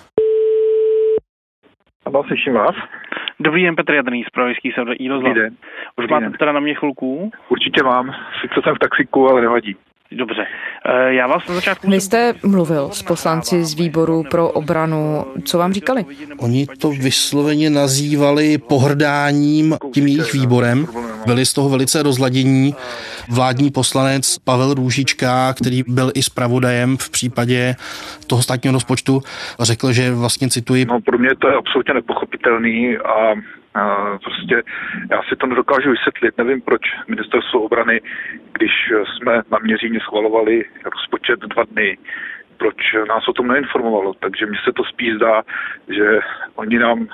Ano, 2.06 2.24
slyším 2.28 2.54
vás. 2.54 2.75
Dobrý 3.40 3.64
den, 3.64 3.76
Petr 3.76 3.94
Jadrný, 3.94 4.24
zpravodajský 4.28 4.72
server 4.76 4.98
Dobrý 5.10 5.34
den. 5.34 5.54
Už 5.54 5.58
Dobrý 5.98 6.12
máte 6.12 6.24
den. 6.26 6.34
teda 6.40 6.52
na 6.52 6.60
mě 6.60 6.76
chvilku? 6.76 7.32
Určitě 7.50 7.84
mám. 7.84 8.12
Sice 8.42 8.62
jsem 8.64 8.76
v 8.76 8.80
taxiku, 8.80 9.30
ale 9.30 9.42
nevadí. 9.42 9.76
Dobře. 10.12 10.46
Eh, 10.86 11.14
Já 11.14 11.28
vás 11.28 11.48
na 11.48 11.56
začátku... 11.56 11.90
Vy 11.92 12.02
jste 12.02 12.34
mluvil 12.46 12.90
s 12.92 13.04
poslanci 13.04 13.64
z 13.64 13.74
výboru 13.74 14.24
pro 14.32 14.50
obranu. 14.52 15.26
Co 15.46 15.58
vám 15.58 15.74
říkali? 15.74 16.06
Oni 16.40 16.66
to 16.82 16.90
vysloveně 16.90 17.70
nazývali 17.70 18.58
pohrdáním 18.58 19.78
tím 19.94 20.08
jejich 20.08 20.34
výborem. 20.34 20.86
Byli 21.25 21.45
z 21.45 21.54
toho 21.54 21.69
velice 21.69 22.04
rozladění. 22.04 22.75
Vládní 23.30 23.72
poslanec 23.72 24.38
Pavel 24.38 24.74
Růžička, 24.74 25.53
který 25.53 25.84
byl 25.88 26.12
i 26.15 26.24
zpravodajem 26.24 26.98
v 26.98 27.10
případě 27.10 27.75
toho 28.27 28.41
státního 28.41 28.74
rozpočtu, 28.74 29.22
řekl, 29.60 29.94
že 29.94 30.12
vlastně 30.12 30.50
cituji. 30.50 30.86
No, 30.86 31.01
pro 31.01 31.17
mě 31.17 31.36
to 31.36 31.48
je 31.48 31.55
absolutně 31.55 31.94
nepochopitelný 31.94 32.98
a, 32.98 33.32
a 33.79 34.17
prostě 34.24 34.55
já 35.12 35.20
si 35.29 35.36
to 35.36 35.48
nedokážu 35.48 35.89
vysvětlit. 35.89 36.38
Nevím, 36.38 36.62
proč 36.62 36.82
ministerstvo 37.08 37.62
obrany, 37.62 38.01
když 38.58 38.72
jsme 39.05 39.34
na 39.51 39.58
měříně 39.63 40.00
schvalovali 40.00 40.65
rozpočet 40.86 41.39
dva 41.39 41.63
dny, 41.72 41.98
proč 42.58 42.76
nás 43.10 43.28
o 43.28 43.34
tom 43.34 43.48
neinformovalo. 43.48 44.14
Takže 44.20 44.46
mně 44.46 44.58
se 44.64 44.72
to 44.74 44.84
spíš 44.84 45.14
zdá, 45.16 45.42
že 45.88 46.20
oni 46.56 46.80
nám 46.80 47.00
uh, 47.00 47.08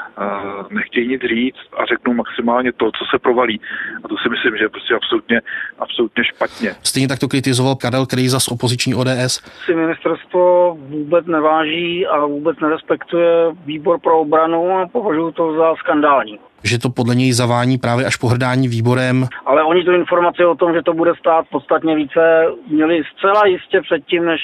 nechtějí 0.69 1.07
nic 1.07 1.21
říct 1.21 1.61
a 1.77 1.85
řeknou 1.85 2.13
maximálně 2.13 2.71
to, 2.73 2.85
co 2.85 3.03
se 3.11 3.19
provalí. 3.19 3.61
A 4.03 4.07
to 4.07 4.15
si 4.17 4.29
myslím, 4.29 4.57
že 4.57 4.63
je 4.63 4.69
prostě 4.69 4.95
absolutně, 4.95 5.41
absolutně 5.79 6.23
špatně. 6.23 6.69
Stejně 6.83 7.07
tak 7.07 7.19
to 7.19 7.27
kritizoval 7.27 7.75
Karel 7.75 8.05
Krejza 8.05 8.39
z 8.39 8.47
opoziční 8.47 8.95
ODS. 8.95 9.33
Si 9.65 9.75
ministerstvo 9.75 10.77
vůbec 10.79 11.25
neváží 11.25 12.07
a 12.07 12.25
vůbec 12.25 12.59
nerespektuje 12.59 13.31
výbor 13.65 13.99
pro 13.99 14.19
obranu 14.19 14.77
a 14.77 14.87
považuji 14.87 15.31
to 15.31 15.55
za 15.55 15.75
skandální 15.75 16.39
že 16.63 16.79
to 16.79 16.89
podle 16.89 17.15
něj 17.15 17.33
zavání 17.33 17.77
právě 17.77 18.05
až 18.05 18.15
pohrdání 18.15 18.67
výborem. 18.67 19.27
Ale 19.45 19.63
oni 19.63 19.83
tu 19.83 19.91
informaci 19.91 20.45
o 20.45 20.55
tom, 20.55 20.73
že 20.73 20.81
to 20.81 20.93
bude 20.93 21.11
stát 21.19 21.45
podstatně 21.51 21.95
více, 21.95 22.45
měli 22.67 23.03
zcela 23.17 23.45
jistě 23.45 23.81
předtím, 23.81 24.25
než, 24.25 24.41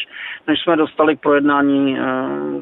než 0.47 0.59
jsme 0.63 0.75
dostali 0.75 1.17
k 1.17 1.19
projednání 1.19 1.97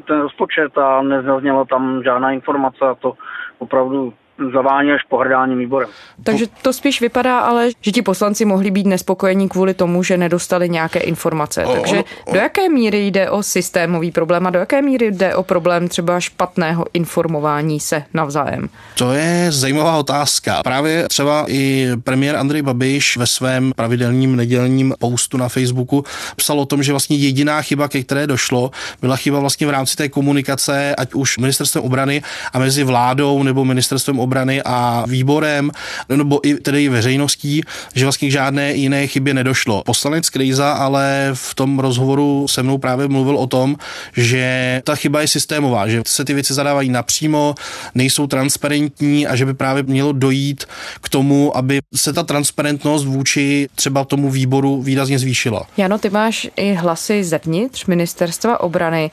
ten 0.06 0.20
rozpočet 0.20 0.78
a 0.78 1.02
nezazněla 1.02 1.64
tam 1.64 2.02
žádná 2.04 2.30
informace 2.30 2.84
a 2.84 2.94
to 2.94 3.12
opravdu 3.58 4.12
zavání 4.52 4.92
až 4.92 5.02
pohrdání 5.08 5.56
výborem. 5.56 5.88
Takže 6.22 6.46
to 6.62 6.72
spíš 6.72 7.00
vypadá 7.00 7.38
ale, 7.38 7.70
že 7.80 7.92
ti 7.92 8.02
poslanci 8.02 8.44
mohli 8.44 8.70
být 8.70 8.86
nespokojení 8.86 9.48
kvůli 9.48 9.74
tomu, 9.74 10.02
že 10.02 10.16
nedostali 10.16 10.68
nějaké 10.68 10.98
informace. 10.98 11.64
O, 11.64 11.72
Takže 11.72 11.96
o, 11.96 12.30
o. 12.30 12.32
do 12.32 12.38
jaké 12.38 12.68
míry 12.68 13.06
jde 13.06 13.30
o 13.30 13.42
systémový 13.42 14.10
problém 14.10 14.46
a 14.46 14.50
do 14.50 14.58
jaké 14.58 14.82
míry 14.82 15.10
jde 15.10 15.34
o 15.34 15.42
problém 15.42 15.88
třeba 15.88 16.20
špatného 16.20 16.84
informování 16.92 17.80
se 17.80 18.02
navzájem? 18.14 18.68
To 18.98 19.12
je 19.12 19.52
zajímavá 19.52 19.96
otázka. 19.96 20.62
Právě 20.62 21.08
třeba 21.08 21.44
i 21.48 21.88
premiér 22.04 22.36
Andrej 22.36 22.62
Babiš 22.62 23.16
ve 23.16 23.26
svém 23.26 23.72
pravidelním 23.76 24.36
nedělním 24.36 24.94
postu 24.98 25.36
na 25.36 25.48
Facebooku 25.48 26.04
psal 26.36 26.60
o 26.60 26.66
tom, 26.66 26.82
že 26.82 26.92
vlastně 26.92 27.16
jediná 27.16 27.62
chyba, 27.62 27.88
ke 27.88 28.02
které 28.02 28.26
došlo, 28.26 28.70
byla 29.00 29.16
chyba 29.16 29.40
vlastně 29.40 29.66
v 29.66 29.70
rámci 29.70 29.96
té 29.96 30.08
komunikace, 30.08 30.94
ať 30.94 31.14
už 31.14 31.38
ministerstvem 31.38 31.84
obrany 31.84 32.22
a 32.52 32.58
mezi 32.58 32.84
vládou 32.84 33.42
nebo 33.42 33.64
ministerstvem 33.64 34.18
obrany 34.26 34.62
a 34.62 35.04
výborem, 35.06 35.70
nebo 36.08 36.42
i 36.42 36.54
tedy 36.54 36.88
veřejností, 36.88 37.62
že 37.94 38.04
vlastně 38.04 38.28
k 38.28 38.32
žádné 38.32 38.72
jiné 38.74 39.06
chybě 39.06 39.34
nedošlo. 39.34 39.82
Poslanec 39.86 40.26
Krejza 40.30 40.72
ale 40.72 41.30
v 41.34 41.54
tom 41.54 41.78
rozhovoru 41.78 42.46
se 42.48 42.62
mnou 42.62 42.78
právě 42.78 43.08
mluvil 43.08 43.36
o 43.38 43.46
tom, 43.46 43.76
že 44.16 44.82
ta 44.84 44.96
chyba 44.96 45.20
je 45.20 45.28
systémová, 45.28 45.88
že 45.88 46.02
se 46.06 46.24
ty 46.24 46.34
věci 46.34 46.54
zadávají 46.54 46.90
napřímo, 46.90 47.54
nejsou 47.94 48.26
transparentní 48.26 49.26
a 49.26 49.36
že 49.36 49.46
by 49.46 49.54
právě 49.54 49.82
mělo 49.82 50.12
dojít 50.12 50.64
k 51.00 51.08
tomu, 51.08 51.56
aby 51.56 51.78
se 51.94 52.12
ta 52.12 52.22
transparentnost 52.22 53.04
vůči 53.04 53.68
třeba 53.74 54.04
tomu 54.04 54.30
výboru 54.30 54.82
výrazně 54.82 55.18
zvýšila. 55.18 55.66
Jano, 55.76 55.98
ty 55.98 56.10
máš 56.10 56.48
i 56.56 56.74
hlasy 56.74 57.24
zevnitř 57.24 57.86
ministerstva 57.86 58.60
obrany. 58.60 59.10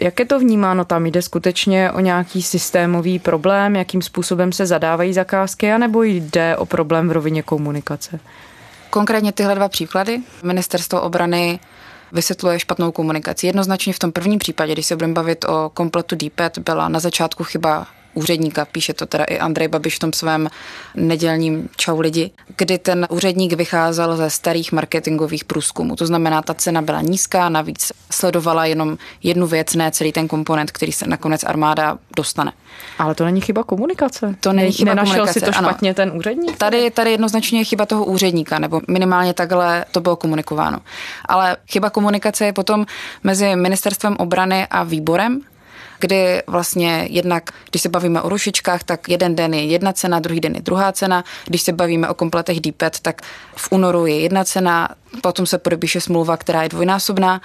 Jak 0.00 0.18
je 0.18 0.26
to 0.26 0.38
vnímáno 0.38 0.84
tam? 0.84 1.06
Jde 1.06 1.22
skutečně 1.22 1.90
o 1.90 2.00
nějaký 2.00 2.42
systémový 2.42 3.18
problém, 3.18 3.76
jakým 3.76 4.02
způsobem 4.02 4.52
se 4.52 4.66
zadávají 4.66 5.12
zakázky, 5.12 5.72
anebo 5.72 6.02
jde 6.02 6.56
o 6.56 6.66
problém 6.66 7.08
v 7.08 7.12
rovině 7.12 7.42
komunikace? 7.42 8.20
Konkrétně 8.90 9.32
tyhle 9.32 9.54
dva 9.54 9.68
příklady. 9.68 10.20
Ministerstvo 10.42 11.00
obrany 11.00 11.60
vysvětluje 12.12 12.58
špatnou 12.58 12.92
komunikaci. 12.92 13.46
Jednoznačně 13.46 13.92
v 13.92 13.98
tom 13.98 14.12
prvním 14.12 14.38
případě, 14.38 14.72
když 14.72 14.86
se 14.86 14.96
budeme 14.96 15.14
bavit 15.14 15.44
o 15.44 15.70
kompletu 15.74 16.16
DPET, 16.16 16.58
byla 16.58 16.88
na 16.88 17.00
začátku 17.00 17.44
chyba 17.44 17.86
úředníka, 18.14 18.64
píše 18.64 18.92
to 18.92 19.06
teda 19.06 19.24
i 19.24 19.38
Andrej 19.38 19.68
Babiš 19.68 19.96
v 19.96 19.98
tom 19.98 20.12
svém 20.12 20.48
nedělním 20.94 21.68
Čau 21.76 22.00
lidi, 22.00 22.30
kdy 22.56 22.78
ten 22.78 23.06
úředník 23.10 23.52
vycházel 23.52 24.16
ze 24.16 24.30
starých 24.30 24.72
marketingových 24.72 25.44
průzkumů. 25.44 25.96
To 25.96 26.06
znamená, 26.06 26.42
ta 26.42 26.54
cena 26.54 26.82
byla 26.82 27.00
nízká, 27.00 27.48
navíc 27.48 27.92
sledovala 28.10 28.66
jenom 28.66 28.98
jednu 29.22 29.46
věc, 29.46 29.74
ne 29.74 29.90
celý 29.90 30.12
ten 30.12 30.28
komponent, 30.28 30.70
který 30.70 30.92
se 30.92 31.06
nakonec 31.06 31.44
armáda 31.44 31.98
dostane. 32.16 32.52
Ale 32.98 33.14
to 33.14 33.24
není 33.24 33.40
chyba 33.40 33.62
komunikace. 33.64 34.34
To 34.40 34.52
není 34.52 34.72
chyba 34.72 34.94
Nenašel 34.94 35.12
komunikace. 35.12 35.40
si 35.40 35.46
to 35.46 35.58
ano. 35.58 35.68
špatně 35.68 35.94
ten 35.94 36.12
úředník? 36.14 36.56
Tady, 36.58 36.90
tady 36.90 37.10
jednoznačně 37.10 37.60
je 37.60 37.64
chyba 37.64 37.86
toho 37.86 38.04
úředníka, 38.04 38.58
nebo 38.58 38.80
minimálně 38.88 39.34
takhle 39.34 39.84
to 39.92 40.00
bylo 40.00 40.16
komunikováno. 40.16 40.78
Ale 41.24 41.56
chyba 41.68 41.90
komunikace 41.90 42.44
je 42.44 42.52
potom 42.52 42.86
mezi 43.22 43.56
ministerstvem 43.56 44.16
obrany 44.16 44.66
a 44.70 44.82
výborem, 44.82 45.40
kdy 46.02 46.42
vlastně 46.46 47.06
jednak, 47.10 47.50
když 47.70 47.82
se 47.82 47.88
bavíme 47.88 48.22
o 48.22 48.28
rušičkách, 48.28 48.82
tak 48.82 49.08
jeden 49.08 49.34
den 49.34 49.54
je 49.54 49.64
jedna 49.64 49.92
cena, 49.92 50.20
druhý 50.20 50.40
den 50.40 50.54
je 50.54 50.60
druhá 50.60 50.92
cena. 50.92 51.24
Když 51.46 51.62
se 51.62 51.72
bavíme 51.72 52.08
o 52.08 52.14
kompletech 52.14 52.60
DPET, 52.60 53.00
tak 53.00 53.22
v 53.56 53.68
únoru 53.70 54.06
je 54.06 54.20
jedna 54.20 54.44
cena, 54.44 54.88
potom 55.22 55.46
se 55.46 55.58
podepíše 55.58 56.00
smlouva, 56.00 56.36
která 56.36 56.62
je 56.62 56.68
dvojnásobná. 56.68 57.40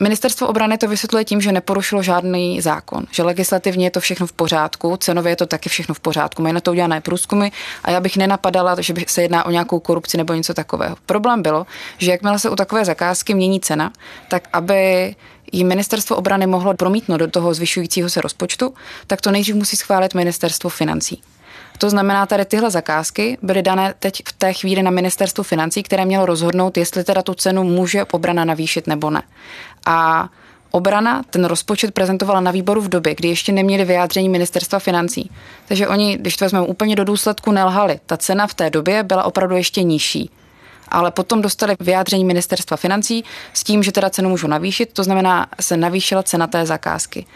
Ministerstvo 0.00 0.46
obrany 0.46 0.78
to 0.78 0.88
vysvětluje 0.88 1.24
tím, 1.24 1.40
že 1.40 1.52
neporušilo 1.52 2.02
žádný 2.02 2.60
zákon, 2.60 3.04
že 3.10 3.22
legislativně 3.22 3.86
je 3.86 3.90
to 3.90 4.00
všechno 4.00 4.26
v 4.26 4.32
pořádku, 4.32 4.96
cenově 4.96 5.32
je 5.32 5.36
to 5.36 5.46
taky 5.46 5.68
všechno 5.68 5.94
v 5.94 6.00
pořádku. 6.00 6.42
Mají 6.42 6.54
na 6.54 6.60
to 6.60 6.70
udělané 6.70 7.00
průzkumy 7.00 7.48
a 7.84 7.90
já 7.90 8.00
bych 8.00 8.16
nenapadala, 8.16 8.80
že 8.80 8.92
by 8.92 9.04
se 9.08 9.22
jedná 9.22 9.46
o 9.46 9.50
nějakou 9.50 9.80
korupci 9.80 10.16
nebo 10.16 10.34
něco 10.34 10.54
takového. 10.54 10.96
Problém 11.06 11.42
bylo, 11.42 11.66
že 11.98 12.10
jakmile 12.10 12.38
se 12.38 12.50
u 12.50 12.56
takové 12.56 12.84
zakázky 12.84 13.34
mění 13.34 13.60
cena, 13.60 13.92
tak 14.28 14.48
aby 14.52 15.14
ji 15.56 15.64
ministerstvo 15.64 16.16
obrany 16.16 16.46
mohlo 16.46 16.74
promítnout 16.74 17.16
do 17.16 17.26
toho 17.26 17.54
zvyšujícího 17.54 18.08
se 18.08 18.20
rozpočtu, 18.20 18.74
tak 19.06 19.20
to 19.20 19.30
nejdřív 19.30 19.54
musí 19.54 19.76
schválit 19.76 20.14
ministerstvo 20.14 20.70
financí. 20.70 21.22
To 21.78 21.90
znamená, 21.90 22.26
tady 22.26 22.44
tyhle 22.44 22.70
zakázky 22.70 23.38
byly 23.42 23.62
dané 23.62 23.94
teď 23.98 24.22
v 24.28 24.32
té 24.32 24.52
chvíli 24.52 24.82
na 24.82 24.90
ministerstvu 24.90 25.44
financí, 25.44 25.82
které 25.82 26.04
mělo 26.04 26.26
rozhodnout, 26.26 26.76
jestli 26.76 27.04
teda 27.04 27.22
tu 27.22 27.34
cenu 27.34 27.64
může 27.64 28.04
obrana 28.04 28.44
navýšit 28.44 28.86
nebo 28.86 29.10
ne. 29.10 29.22
A 29.86 30.28
obrana 30.70 31.22
ten 31.30 31.44
rozpočet 31.44 31.90
prezentovala 31.90 32.40
na 32.40 32.50
výboru 32.50 32.80
v 32.80 32.88
době, 32.88 33.14
kdy 33.14 33.28
ještě 33.28 33.52
neměli 33.52 33.84
vyjádření 33.84 34.28
ministerstva 34.28 34.78
financí. 34.78 35.30
Takže 35.68 35.88
oni, 35.88 36.16
když 36.16 36.36
to 36.36 36.44
vezmeme 36.44 36.66
úplně 36.66 36.96
do 36.96 37.04
důsledku, 37.04 37.52
nelhali. 37.52 38.00
Ta 38.06 38.16
cena 38.16 38.46
v 38.46 38.54
té 38.54 38.70
době 38.70 39.02
byla 39.02 39.24
opravdu 39.24 39.56
ještě 39.56 39.82
nižší 39.82 40.30
ale 40.88 41.10
potom 41.10 41.42
dostali 41.42 41.76
vyjádření 41.80 42.24
ministerstva 42.24 42.76
financí 42.76 43.24
s 43.52 43.64
tím, 43.64 43.82
že 43.82 43.92
teda 43.92 44.10
cenu 44.10 44.28
můžu 44.28 44.46
navýšit, 44.46 44.92
to 44.92 45.04
znamená, 45.04 45.46
se 45.60 45.76
navýšila 45.76 46.22
cena 46.22 46.46
té 46.46 46.66
zakázky. 46.66 47.26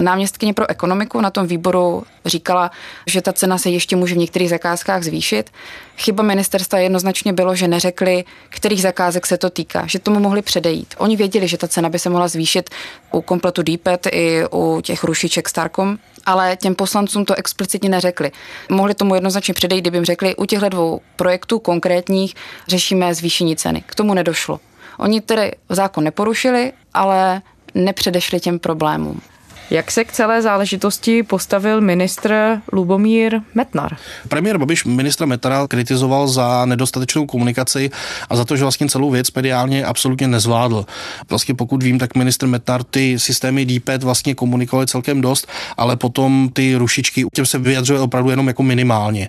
Náměstkyně 0.00 0.54
pro 0.54 0.70
ekonomiku 0.70 1.20
na 1.20 1.30
tom 1.30 1.46
výboru 1.46 2.04
říkala, 2.26 2.70
že 3.06 3.22
ta 3.22 3.32
cena 3.32 3.58
se 3.58 3.70
ještě 3.70 3.96
může 3.96 4.14
v 4.14 4.18
některých 4.18 4.50
zakázkách 4.50 5.02
zvýšit. 5.02 5.50
Chyba 5.96 6.22
ministerstva 6.22 6.78
jednoznačně 6.78 7.32
bylo, 7.32 7.54
že 7.54 7.68
neřekli, 7.68 8.24
kterých 8.48 8.82
zakázek 8.82 9.26
se 9.26 9.38
to 9.38 9.50
týká, 9.50 9.86
že 9.86 9.98
tomu 9.98 10.20
mohli 10.20 10.42
předejít. 10.42 10.94
Oni 10.98 11.16
věděli, 11.16 11.48
že 11.48 11.58
ta 11.58 11.68
cena 11.68 11.88
by 11.88 11.98
se 11.98 12.10
mohla 12.10 12.28
zvýšit 12.28 12.70
u 13.12 13.20
kompletu 13.20 13.62
DPET 13.62 14.06
i 14.12 14.44
u 14.52 14.80
těch 14.80 15.04
rušiček 15.04 15.48
Starcom, 15.48 15.98
ale 16.26 16.56
těm 16.56 16.74
poslancům 16.74 17.24
to 17.24 17.34
explicitně 17.34 17.88
neřekli. 17.88 18.32
Mohli 18.70 18.94
tomu 18.94 19.14
jednoznačně 19.14 19.54
předejít, 19.54 19.80
kdyby 19.80 19.96
jim 19.96 20.04
řekli, 20.04 20.36
u 20.36 20.44
těchto 20.44 20.68
dvou 20.68 21.00
projektů 21.16 21.58
konkrétních 21.58 22.34
řešíme 22.68 23.14
zvýšení 23.14 23.56
ceny. 23.56 23.84
K 23.86 23.94
tomu 23.94 24.14
nedošlo. 24.14 24.60
Oni 24.98 25.20
tedy 25.20 25.52
zákon 25.68 26.04
neporušili, 26.04 26.72
ale 26.94 27.42
nepředešli 27.74 28.40
těm 28.40 28.58
problémům. 28.58 29.20
Jak 29.70 29.90
se 29.90 30.04
k 30.04 30.12
celé 30.12 30.42
záležitosti 30.42 31.22
postavil 31.22 31.80
ministr 31.80 32.60
Lubomír 32.72 33.40
Metnar? 33.54 33.96
Premiér 34.28 34.58
Babiš 34.58 34.84
ministra 34.84 35.26
Metnara 35.26 35.66
kritizoval 35.68 36.28
za 36.28 36.64
nedostatečnou 36.64 37.26
komunikaci 37.26 37.90
a 38.28 38.36
za 38.36 38.44
to, 38.44 38.56
že 38.56 38.64
vlastně 38.64 38.88
celou 38.88 39.10
věc 39.10 39.32
mediálně 39.32 39.84
absolutně 39.84 40.28
nezvládl. 40.28 40.86
Vlastně 41.30 41.54
pokud 41.54 41.82
vím, 41.82 41.98
tak 41.98 42.14
ministr 42.14 42.46
Metnar 42.46 42.84
ty 42.84 43.18
systémy 43.18 43.66
DPET 43.66 44.02
vlastně 44.02 44.34
komunikoval 44.34 44.86
celkem 44.86 45.20
dost, 45.20 45.48
ale 45.76 45.96
potom 45.96 46.48
ty 46.52 46.74
rušičky, 46.76 47.24
těm 47.32 47.46
se 47.46 47.58
vyjadřuje 47.58 48.00
opravdu 48.00 48.30
jenom 48.30 48.48
jako 48.48 48.62
minimálně. 48.62 49.28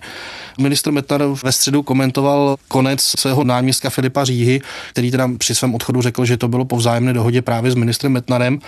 Ministr 0.60 0.92
Metnar 0.92 1.22
ve 1.44 1.52
středu 1.52 1.82
komentoval 1.82 2.56
konec 2.68 3.00
svého 3.02 3.44
náměstka 3.44 3.90
Filipa 3.90 4.24
Říhy, 4.24 4.60
který 4.90 5.10
teda 5.10 5.28
při 5.38 5.54
svém 5.54 5.74
odchodu 5.74 6.02
řekl, 6.02 6.24
že 6.24 6.36
to 6.36 6.48
bylo 6.48 6.64
po 6.64 6.76
vzájemné 6.76 7.12
dohodě 7.12 7.42
právě 7.42 7.70
s 7.70 7.74
ministrem 7.74 8.12
Metnarem 8.12 8.58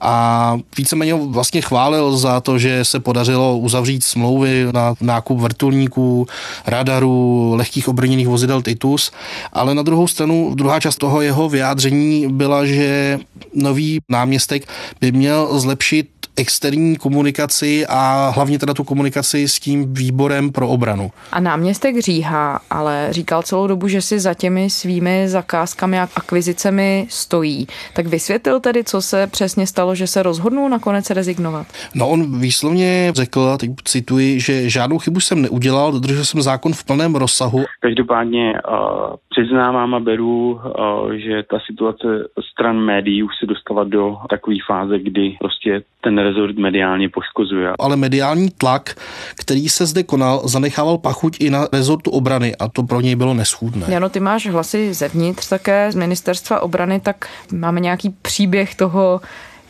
a 0.00 0.56
víceméně 0.78 1.17
vlastně 1.26 1.60
chválil 1.60 2.16
za 2.16 2.40
to, 2.40 2.58
že 2.58 2.84
se 2.84 3.00
podařilo 3.00 3.58
uzavřít 3.58 4.04
smlouvy 4.04 4.66
na 4.72 4.94
nákup 5.00 5.38
vrtulníků, 5.38 6.26
radarů, 6.66 7.52
lehkých 7.56 7.88
obrněných 7.88 8.28
vozidel 8.28 8.62
Titus, 8.62 9.12
ale 9.52 9.74
na 9.74 9.82
druhou 9.82 10.06
stranu 10.06 10.54
druhá 10.54 10.80
část 10.80 10.96
toho 10.96 11.20
jeho 11.20 11.48
vyjádření 11.48 12.32
byla, 12.32 12.66
že 12.66 13.18
nový 13.54 13.98
náměstek 14.08 14.68
by 15.00 15.12
měl 15.12 15.58
zlepšit 15.60 16.08
externí 16.38 16.96
komunikaci 16.96 17.86
a 17.86 18.28
hlavně 18.28 18.58
teda 18.58 18.74
tu 18.74 18.84
komunikaci 18.84 19.48
s 19.48 19.58
tím 19.58 19.94
výborem 19.94 20.52
pro 20.52 20.68
obranu. 20.68 21.10
A 21.32 21.40
náměstek 21.40 21.98
Říha 21.98 22.60
ale 22.70 23.08
říkal 23.10 23.42
celou 23.42 23.66
dobu, 23.66 23.88
že 23.88 24.02
si 24.02 24.20
za 24.20 24.34
těmi 24.34 24.70
svými 24.70 25.28
zakázkami 25.28 26.00
a 26.00 26.08
akvizicemi 26.16 27.06
stojí. 27.10 27.66
Tak 27.92 28.06
vysvětlil 28.06 28.60
tedy, 28.60 28.84
co 28.84 29.02
se 29.02 29.26
přesně 29.26 29.66
stalo, 29.66 29.94
že 29.94 30.06
se 30.06 30.22
rozhodnul 30.22 30.68
nakonec 30.68 31.10
rezignovat? 31.10 31.66
No 31.94 32.08
on 32.08 32.40
výslovně 32.40 33.12
řekl, 33.14 33.56
teď 33.58 33.70
cituji, 33.84 34.40
že 34.40 34.70
žádnou 34.70 34.98
chybu 34.98 35.20
jsem 35.20 35.42
neudělal, 35.42 35.92
dodržel 35.92 36.24
jsem 36.24 36.42
zákon 36.42 36.72
v 36.72 36.84
plném 36.84 37.14
rozsahu. 37.14 37.64
Každopádně 37.80 38.52
uh, 38.52 39.16
přiznávám 39.38 39.94
a 39.94 40.00
beru, 40.00 40.50
uh, 40.52 41.12
že 41.12 41.42
ta 41.50 41.58
situace 41.66 42.06
stran 42.52 42.76
médií 42.76 43.22
už 43.22 43.30
se 43.40 43.46
dostala 43.46 43.84
do 43.84 44.16
takové 44.30 44.56
fáze, 44.66 44.98
kdy 44.98 45.36
prostě 45.40 45.82
ten 46.00 46.18
rezort 46.18 46.56
mediálně 46.56 47.08
poškozuje. 47.08 47.72
Ale 47.78 47.96
mediální 47.96 48.50
tlak, 48.50 48.94
který 49.40 49.68
se 49.68 49.86
zde 49.86 50.02
konal, 50.02 50.48
zanechával 50.48 50.98
pachuť 50.98 51.36
i 51.40 51.50
na 51.50 51.66
rezortu 51.72 52.10
obrany 52.10 52.56
a 52.56 52.68
to 52.68 52.82
pro 52.82 53.00
něj 53.00 53.16
bylo 53.16 53.34
neschůdné. 53.34 53.86
Jano, 53.88 54.08
ty 54.08 54.20
máš 54.20 54.46
hlasy 54.46 54.94
zevnitř 54.94 55.48
také 55.48 55.92
z 55.92 55.94
ministerstva 55.94 56.60
obrany, 56.60 57.00
tak 57.00 57.28
máme 57.52 57.80
nějaký 57.80 58.10
příběh 58.22 58.74
toho, 58.74 59.20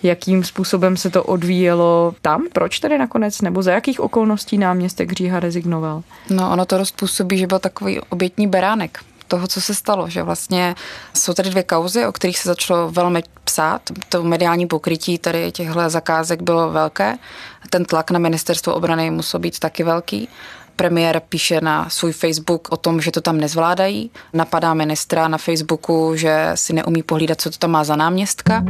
jakým 0.03 0.45
způsobem 0.45 0.97
se 0.97 1.11
to 1.11 1.25
odvíjelo 1.25 2.15
tam? 2.23 2.47
Proč 2.53 2.79
tedy 2.79 2.99
nakonec? 2.99 3.41
Nebo 3.41 3.63
za 3.63 3.73
jakých 3.73 4.01
okolností 4.01 4.59
náměstek 4.59 5.13
Říha 5.13 5.41
rezignoval? 5.41 6.03
No, 6.31 6.53
ono 6.53 6.67
to 6.67 6.79
dost 6.79 6.97
působí, 6.97 7.39
že 7.39 7.47
byl 7.47 7.59
takový 7.59 8.01
obětní 8.01 8.47
beránek 8.47 8.99
toho, 9.29 9.47
co 9.47 9.61
se 9.61 9.75
stalo, 9.75 10.09
že 10.09 10.23
vlastně 10.23 10.75
jsou 11.15 11.35
tady 11.35 11.51
dvě 11.51 11.63
kauzy, 11.63 12.07
o 12.07 12.13
kterých 12.13 12.39
se 12.39 12.49
začalo 12.49 12.91
velmi 12.91 13.23
psát. 13.45 13.83
To 14.09 14.23
mediální 14.23 14.67
pokrytí 14.67 15.19
tady 15.19 15.53
těchto 15.53 15.91
zakázek 15.91 16.43
bylo 16.43 16.71
velké. 16.71 17.19
Ten 17.71 17.85
tlak 17.85 18.11
na 18.11 18.19
ministerstvo 18.19 18.75
obrany 18.75 19.11
musel 19.11 19.41
být 19.41 19.59
taky 19.59 19.85
velký. 19.85 20.29
Premiér 20.77 21.23
píše 21.29 21.61
na 21.61 21.91
svůj 21.91 22.13
Facebook 22.13 22.69
o 22.71 22.77
tom, 22.77 23.01
že 23.01 23.11
to 23.11 23.21
tam 23.21 23.39
nezvládají. 23.39 24.11
Napadá 24.33 24.75
ministra 24.75 25.29
na 25.29 25.39
Facebooku, 25.39 26.13
že 26.17 26.51
si 26.55 26.73
neumí 26.73 27.03
pohlídat, 27.03 27.41
co 27.41 27.51
to 27.51 27.59
tam 27.59 27.71
má 27.71 27.85
za 27.85 27.97
náměstka. 27.97 28.65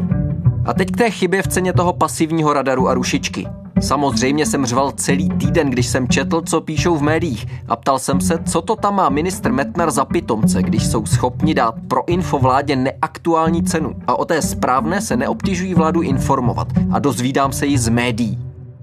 A 0.67 0.75
teď 0.75 0.91
k 0.91 0.97
té 0.97 1.11
chybě 1.11 1.43
v 1.43 1.49
ceně 1.49 1.73
toho 1.73 1.93
pasivního 1.93 2.53
radaru 2.53 2.89
a 2.89 2.95
rušičky. 2.95 3.47
Samozřejmě 3.81 4.47
jsem 4.47 4.67
řval 4.67 4.93
celý 4.93 5.29
týden, 5.29 5.71
když 5.71 5.87
jsem 5.87 6.09
četl, 6.09 6.41
co 6.41 6.61
píšou 6.61 6.97
v 6.97 7.03
médiích 7.03 7.47
a 7.69 7.77
ptal 7.77 7.99
jsem 7.99 8.21
se, 8.21 8.39
co 8.51 8.63
to 8.63 8.77
tam 8.77 8.95
má 8.95 9.09
ministr 9.09 9.53
Metnar 9.53 9.91
za 9.91 10.05
pitomce, 10.05 10.63
když 10.63 10.87
jsou 10.87 11.07
schopni 11.07 11.55
dát 11.55 11.75
pro 11.89 12.09
info 12.09 12.39
vládě 12.39 12.77
neaktuální 12.77 13.63
cenu 13.63 13.95
a 14.07 14.19
o 14.19 14.25
té 14.25 14.43
správné 14.43 15.01
se 15.01 15.17
neobtěžují 15.17 15.75
vládu 15.75 16.01
informovat 16.01 16.69
a 16.93 16.99
dozvídám 16.99 17.53
se 17.53 17.67
ji 17.67 17.79
z 17.79 17.89
médií. 17.89 18.39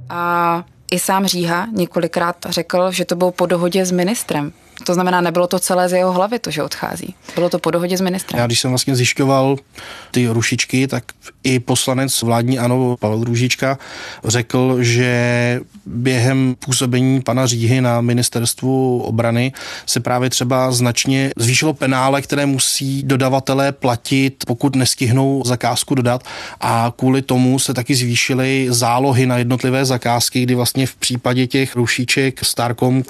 A 0.09 0.63
I 0.91 0.99
sám 0.99 1.25
Říha 1.25 1.67
několikrát 1.71 2.35
řekl, 2.49 2.91
že 2.91 3.05
to 3.05 3.15
bylo 3.15 3.31
po 3.31 3.45
dohodě 3.45 3.85
s 3.85 3.91
ministrem. 3.91 4.51
To 4.83 4.93
znamená, 4.93 5.21
nebylo 5.21 5.47
to 5.47 5.59
celé 5.59 5.89
z 5.89 5.93
jeho 5.93 6.11
hlavy, 6.11 6.39
to, 6.39 6.51
že 6.51 6.63
odchází. 6.63 7.15
Bylo 7.35 7.49
to 7.49 7.59
po 7.59 7.71
dohodě 7.71 7.97
s 7.97 8.01
ministrem. 8.01 8.39
Já 8.39 8.45
když 8.45 8.59
jsem 8.59 8.71
vlastně 8.71 8.95
zjišťoval 8.95 9.57
ty 10.11 10.27
rušičky, 10.27 10.87
tak 10.87 11.03
i 11.43 11.59
poslanec 11.59 12.21
vládní 12.21 12.59
ANO 12.59 12.97
Pavel 12.99 13.23
Růžička 13.23 13.77
řekl, 14.23 14.77
že 14.79 15.61
během 15.85 16.55
působení 16.59 17.21
pana 17.21 17.45
Říhy 17.45 17.81
na 17.81 18.01
ministerstvu 18.01 19.01
obrany 19.01 19.53
se 19.85 19.99
právě 19.99 20.29
třeba 20.29 20.71
značně 20.71 21.31
zvýšilo 21.37 21.73
penále, 21.73 22.21
které 22.21 22.45
musí 22.45 23.03
dodavatelé 23.03 23.71
platit, 23.71 24.43
pokud 24.47 24.75
nestihnou 24.75 25.43
zakázku 25.45 25.95
dodat 25.95 26.23
a 26.61 26.93
kvůli 26.97 27.21
tomu 27.21 27.59
se 27.59 27.73
taky 27.73 27.95
zvýšily 27.95 28.67
zálohy 28.69 29.25
na 29.25 29.37
jednotlivé 29.37 29.85
zakázky, 29.85 30.41
kdy 30.43 30.55
vlastně 30.55 30.87
v 30.87 30.95
případě 30.95 31.47
těch 31.47 31.75
rušiček 31.75 32.45
Starcom 32.45 33.03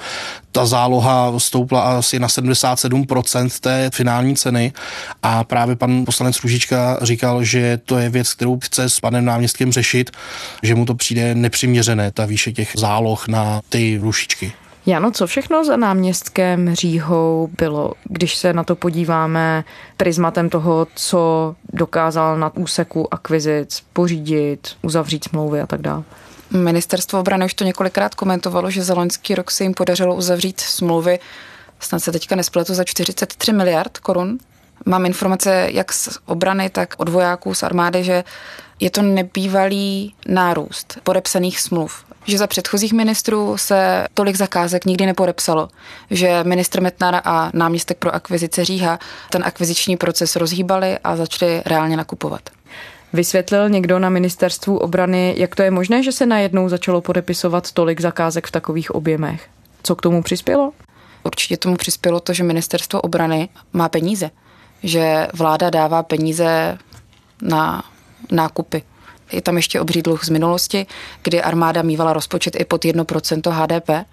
ta 0.56 0.66
záloha 0.66 1.38
stoupla 1.38 1.80
asi 1.80 2.18
na 2.18 2.28
77% 2.28 3.60
té 3.60 3.90
finální 3.94 4.36
ceny 4.36 4.72
a 5.22 5.44
právě 5.44 5.76
pan 5.76 6.04
poslanec 6.04 6.42
Růžička 6.42 6.98
říkal, 7.02 7.44
že 7.44 7.80
to 7.84 7.98
je 7.98 8.08
věc, 8.08 8.34
kterou 8.34 8.58
chce 8.58 8.90
s 8.90 9.00
panem 9.00 9.24
náměstkem 9.24 9.72
řešit, 9.72 10.10
že 10.62 10.74
mu 10.74 10.84
to 10.84 10.94
přijde 10.94 11.34
nepřiměřené, 11.34 12.12
ta 12.12 12.26
výše 12.26 12.52
těch 12.52 12.72
záloh 12.76 13.28
na 13.28 13.60
ty 13.68 13.98
rušičky. 14.02 14.52
Jano, 14.86 15.10
co 15.10 15.26
všechno 15.26 15.64
za 15.64 15.76
náměstkem 15.76 16.74
Říhou 16.74 17.48
bylo, 17.58 17.92
když 18.04 18.36
se 18.36 18.52
na 18.52 18.64
to 18.64 18.76
podíváme 18.76 19.64
prismatem 19.96 20.48
toho, 20.48 20.86
co 20.94 21.54
dokázal 21.72 22.38
na 22.38 22.56
úseku 22.56 23.14
akvizic 23.14 23.82
pořídit, 23.92 24.68
uzavřít 24.82 25.24
smlouvy 25.24 25.60
a 25.60 25.66
tak 25.66 25.80
dále? 25.80 26.02
Ministerstvo 26.50 27.20
obrany 27.20 27.44
už 27.44 27.54
to 27.54 27.64
několikrát 27.64 28.14
komentovalo, 28.14 28.70
že 28.70 28.84
za 28.84 28.94
loňský 28.94 29.34
rok 29.34 29.50
se 29.50 29.64
jim 29.64 29.74
podařilo 29.74 30.14
uzavřít 30.14 30.60
smlouvy, 30.60 31.18
snad 31.80 32.00
se 32.00 32.12
teďka 32.12 32.36
nespletu, 32.36 32.74
za 32.74 32.84
43 32.84 33.52
miliard 33.52 33.98
korun. 33.98 34.38
Mám 34.86 35.06
informace 35.06 35.68
jak 35.72 35.92
z 35.92 36.18
obrany, 36.26 36.70
tak 36.70 36.94
od 36.96 37.08
vojáků 37.08 37.54
z 37.54 37.62
armády, 37.62 38.04
že 38.04 38.24
je 38.80 38.90
to 38.90 39.02
nebývalý 39.02 40.14
nárůst 40.28 40.98
podepsaných 41.02 41.60
smluv. 41.60 42.04
Že 42.24 42.38
za 42.38 42.46
předchozích 42.46 42.92
ministrů 42.92 43.56
se 43.56 44.06
tolik 44.14 44.36
zakázek 44.36 44.84
nikdy 44.84 45.06
nepodepsalo. 45.06 45.68
Že 46.10 46.44
ministr 46.44 46.80
Metnar 46.80 47.20
a 47.24 47.50
náměstek 47.54 47.98
pro 47.98 48.14
akvizice 48.14 48.64
Říha 48.64 48.98
ten 49.30 49.44
akviziční 49.44 49.96
proces 49.96 50.36
rozhýbali 50.36 50.98
a 51.04 51.16
začali 51.16 51.62
reálně 51.66 51.96
nakupovat. 51.96 52.55
Vysvětlil 53.12 53.68
někdo 53.68 53.98
na 53.98 54.08
ministerstvu 54.08 54.78
obrany, 54.78 55.34
jak 55.38 55.54
to 55.56 55.62
je 55.62 55.70
možné, 55.70 56.02
že 56.02 56.12
se 56.12 56.26
najednou 56.26 56.68
začalo 56.68 57.00
podepisovat 57.00 57.72
tolik 57.72 58.00
zakázek 58.00 58.46
v 58.46 58.50
takových 58.50 58.90
objemech? 58.90 59.48
Co 59.82 59.96
k 59.96 60.02
tomu 60.02 60.22
přispělo? 60.22 60.72
Určitě 61.22 61.56
tomu 61.56 61.76
přispělo 61.76 62.20
to, 62.20 62.32
že 62.32 62.42
ministerstvo 62.42 63.00
obrany 63.00 63.48
má 63.72 63.88
peníze. 63.88 64.30
Že 64.82 65.26
vláda 65.34 65.70
dává 65.70 66.02
peníze 66.02 66.78
na 67.42 67.84
nákupy. 68.32 68.82
Je 69.32 69.42
tam 69.42 69.56
ještě 69.56 69.80
obří 69.80 70.02
dluh 70.02 70.24
z 70.24 70.28
minulosti, 70.28 70.86
kdy 71.22 71.42
armáda 71.42 71.82
mývala 71.82 72.12
rozpočet 72.12 72.60
i 72.60 72.64
pod 72.64 72.84
1% 72.84 73.50
HDP 73.50 74.06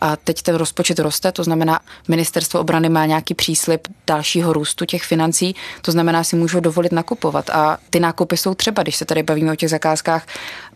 a 0.00 0.16
teď 0.16 0.42
ten 0.42 0.54
rozpočet 0.54 0.98
roste, 0.98 1.32
to 1.32 1.44
znamená, 1.44 1.80
ministerstvo 2.08 2.60
obrany 2.60 2.88
má 2.88 3.06
nějaký 3.06 3.34
příslip 3.34 3.88
dalšího 4.06 4.52
růstu 4.52 4.84
těch 4.84 5.02
financí, 5.02 5.54
to 5.82 5.92
znamená, 5.92 6.24
si 6.24 6.36
můžou 6.36 6.60
dovolit 6.60 6.92
nakupovat. 6.92 7.50
A 7.50 7.78
ty 7.90 8.00
nákupy 8.00 8.36
jsou 8.36 8.54
třeba, 8.54 8.82
když 8.82 8.96
se 8.96 9.04
tady 9.04 9.22
bavíme 9.22 9.52
o 9.52 9.56
těch 9.56 9.70
zakázkách, 9.70 10.26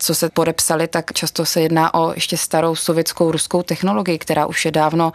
co 0.03 0.15
se 0.15 0.31
podepsali, 0.31 0.89
tak 0.89 1.13
často 1.13 1.45
se 1.45 1.61
jedná 1.61 1.95
o 1.95 2.13
ještě 2.15 2.37
starou 2.37 2.75
sovětskou 2.75 3.31
ruskou 3.31 3.63
technologii, 3.63 4.19
která 4.19 4.47
už 4.47 4.65
je 4.65 4.71
dávno 4.71 5.13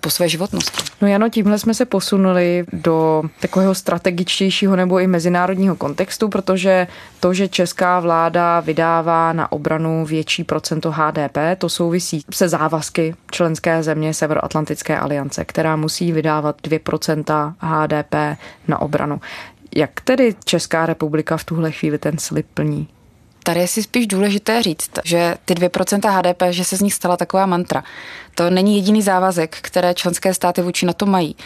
po 0.00 0.10
své 0.10 0.28
životnosti. 0.28 0.82
No 1.00 1.08
Jano, 1.08 1.28
tímhle 1.28 1.58
jsme 1.58 1.74
se 1.74 1.84
posunuli 1.84 2.64
do 2.72 3.22
takového 3.40 3.74
strategičtějšího 3.74 4.76
nebo 4.76 5.00
i 5.00 5.06
mezinárodního 5.06 5.76
kontextu, 5.76 6.28
protože 6.28 6.86
to, 7.20 7.34
že 7.34 7.48
česká 7.48 8.00
vláda 8.00 8.60
vydává 8.60 9.32
na 9.32 9.52
obranu 9.52 10.06
větší 10.06 10.44
procento 10.44 10.90
HDP, 10.90 11.38
to 11.58 11.68
souvisí 11.68 12.24
se 12.32 12.48
závazky 12.48 13.14
členské 13.30 13.82
země 13.82 14.14
Severoatlantické 14.14 14.98
aliance, 14.98 15.44
která 15.44 15.76
musí 15.76 16.12
vydávat 16.12 16.56
2% 16.62 17.54
HDP 17.58 18.38
na 18.68 18.80
obranu. 18.80 19.20
Jak 19.76 20.00
tedy 20.00 20.34
Česká 20.44 20.86
republika 20.86 21.36
v 21.36 21.44
tuhle 21.44 21.72
chvíli 21.72 21.98
ten 21.98 22.18
slib 22.18 22.46
plní? 22.54 22.88
Tady 23.44 23.60
je 23.60 23.68
si 23.68 23.82
spíš 23.82 24.06
důležité 24.06 24.62
říct, 24.62 24.90
že 25.04 25.34
ty 25.44 25.54
2% 25.54 26.10
HDP, 26.10 26.42
že 26.50 26.64
se 26.64 26.76
z 26.76 26.80
nich 26.80 26.94
stala 26.94 27.16
taková 27.16 27.46
mantra. 27.46 27.84
To 28.34 28.50
není 28.50 28.76
jediný 28.76 29.02
závazek, 29.02 29.58
které 29.60 29.94
členské 29.94 30.34
státy 30.34 30.62
vůči 30.62 30.86
na 30.86 30.92
to 30.92 31.06
mají. 31.06 31.36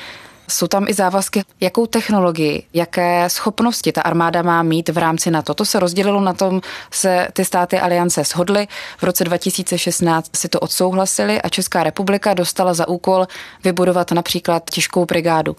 Jsou 0.49 0.67
tam 0.67 0.89
i 0.89 0.95
závazky, 0.95 1.43
jakou 1.61 1.87
technologii, 1.87 2.63
jaké 2.75 3.31
schopnosti 3.31 3.93
ta 3.93 4.01
armáda 4.01 4.43
má 4.43 4.63
mít 4.63 4.89
v 4.89 4.99
rámci 4.99 5.31
NATO. 5.31 5.55
To 5.55 5.65
se 5.65 5.81
rozdělilo 5.81 6.21
na 6.21 6.33
tom, 6.33 6.61
se 6.91 7.29
ty 7.33 7.45
státy 7.45 7.81
aliance 7.81 8.25
shodly. 8.25 8.69
V 8.99 9.03
roce 9.03 9.25
2016 9.25 10.37
si 10.37 10.49
to 10.49 10.61
odsouhlasili 10.61 11.43
a 11.43 11.49
Česká 11.49 11.83
republika 11.83 12.35
dostala 12.35 12.75
za 12.75 12.89
úkol 12.89 13.27
vybudovat 13.65 14.13
například 14.13 14.71
těžkou 14.71 15.05
brigádu. 15.05 15.57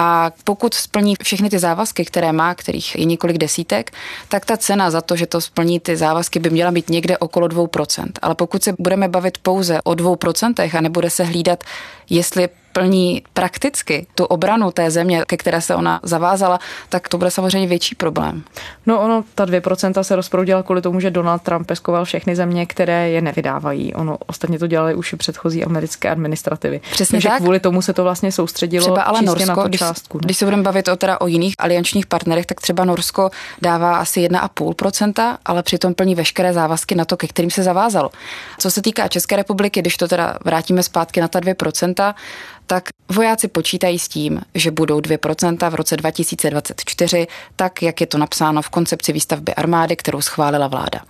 A 0.00 0.32
pokud 0.44 0.74
splní 0.74 1.14
všechny 1.22 1.50
ty 1.50 1.58
závazky, 1.58 2.04
které 2.04 2.32
má, 2.32 2.54
kterých 2.54 2.94
je 2.98 3.04
několik 3.04 3.38
desítek, 3.38 3.90
tak 4.28 4.44
ta 4.44 4.56
cena 4.56 4.90
za 4.90 5.00
to, 5.00 5.16
že 5.16 5.26
to 5.26 5.40
splní 5.40 5.80
ty 5.80 5.96
závazky, 5.96 6.38
by 6.38 6.50
měla 6.50 6.70
být 6.70 6.90
někde 6.90 7.18
okolo 7.18 7.48
2%. 7.48 8.06
Ale 8.22 8.34
pokud 8.34 8.62
se 8.62 8.74
budeme 8.78 9.08
bavit 9.08 9.38
pouze 9.38 9.82
o 9.82 9.90
2% 9.92 10.78
a 10.78 10.80
nebude 10.80 11.10
se 11.10 11.24
hlídat, 11.24 11.64
jestli 12.10 12.48
plní 12.78 13.22
prakticky 13.32 14.06
tu 14.14 14.24
obranu 14.24 14.70
té 14.70 14.90
země, 14.90 15.24
ke 15.26 15.36
které 15.36 15.60
se 15.60 15.74
ona 15.74 16.00
zavázala, 16.02 16.58
tak 16.88 17.08
to 17.08 17.18
bude 17.18 17.30
samozřejmě 17.30 17.68
větší 17.68 17.94
problém. 17.94 18.42
No 18.86 19.00
ono, 19.00 19.24
ta 19.34 19.44
2% 19.46 20.00
se 20.00 20.16
rozproudila 20.16 20.62
kvůli 20.62 20.82
tomu, 20.82 21.00
že 21.00 21.10
Donald 21.10 21.42
Trump 21.42 21.66
peskoval 21.66 22.04
všechny 22.04 22.36
země, 22.36 22.66
které 22.66 23.10
je 23.10 23.20
nevydávají. 23.20 23.94
Ono 23.94 24.18
ostatně 24.26 24.58
to 24.58 24.66
dělali 24.66 24.94
už 24.94 25.12
i 25.12 25.16
předchozí 25.16 25.64
americké 25.64 26.10
administrativy. 26.10 26.80
Přesně 26.90 27.16
Takže 27.16 27.28
tak. 27.28 27.42
kvůli 27.42 27.60
tomu 27.60 27.82
se 27.82 27.92
to 27.92 28.02
vlastně 28.02 28.32
soustředilo 28.32 28.86
třeba 28.86 29.02
ale 29.02 29.22
Norsko, 29.22 29.48
na 29.48 29.54
tu 29.54 29.68
když, 29.68 29.78
částku. 29.78 30.18
Ne? 30.18 30.22
Když 30.24 30.36
se 30.36 30.44
budeme 30.44 30.62
bavit 30.62 30.88
o, 30.88 30.96
teda 30.96 31.20
o 31.20 31.26
jiných 31.26 31.54
aliančních 31.58 32.06
partnerech, 32.06 32.46
tak 32.46 32.60
třeba 32.60 32.84
Norsko 32.84 33.30
dává 33.62 33.96
asi 33.96 34.28
1,5%, 34.28 35.36
ale 35.44 35.62
přitom 35.62 35.94
plní 35.94 36.14
veškeré 36.14 36.52
závazky 36.52 36.94
na 36.94 37.04
to, 37.04 37.16
ke 37.16 37.26
kterým 37.26 37.50
se 37.50 37.62
zavázalo. 37.62 38.10
Co 38.58 38.70
se 38.70 38.82
týká 38.82 39.08
České 39.08 39.36
republiky, 39.36 39.80
když 39.80 39.96
to 39.96 40.08
teda 40.08 40.38
vrátíme 40.44 40.82
zpátky 40.82 41.20
na 41.20 41.28
ta 41.28 41.40
2%, 41.40 42.14
tak 42.68 42.88
vojáci 43.08 43.48
počítají 43.48 43.98
s 43.98 44.08
tím, 44.08 44.40
že 44.54 44.70
budou 44.70 44.98
2% 44.98 45.70
v 45.70 45.74
roce 45.74 45.96
2024, 45.96 47.26
tak 47.56 47.82
jak 47.82 48.00
je 48.00 48.06
to 48.06 48.18
napsáno 48.18 48.62
v 48.62 48.68
koncepci 48.68 49.12
výstavby 49.12 49.54
armády, 49.54 49.96
kterou 49.96 50.20
schválila 50.20 50.66
vláda. 50.66 51.00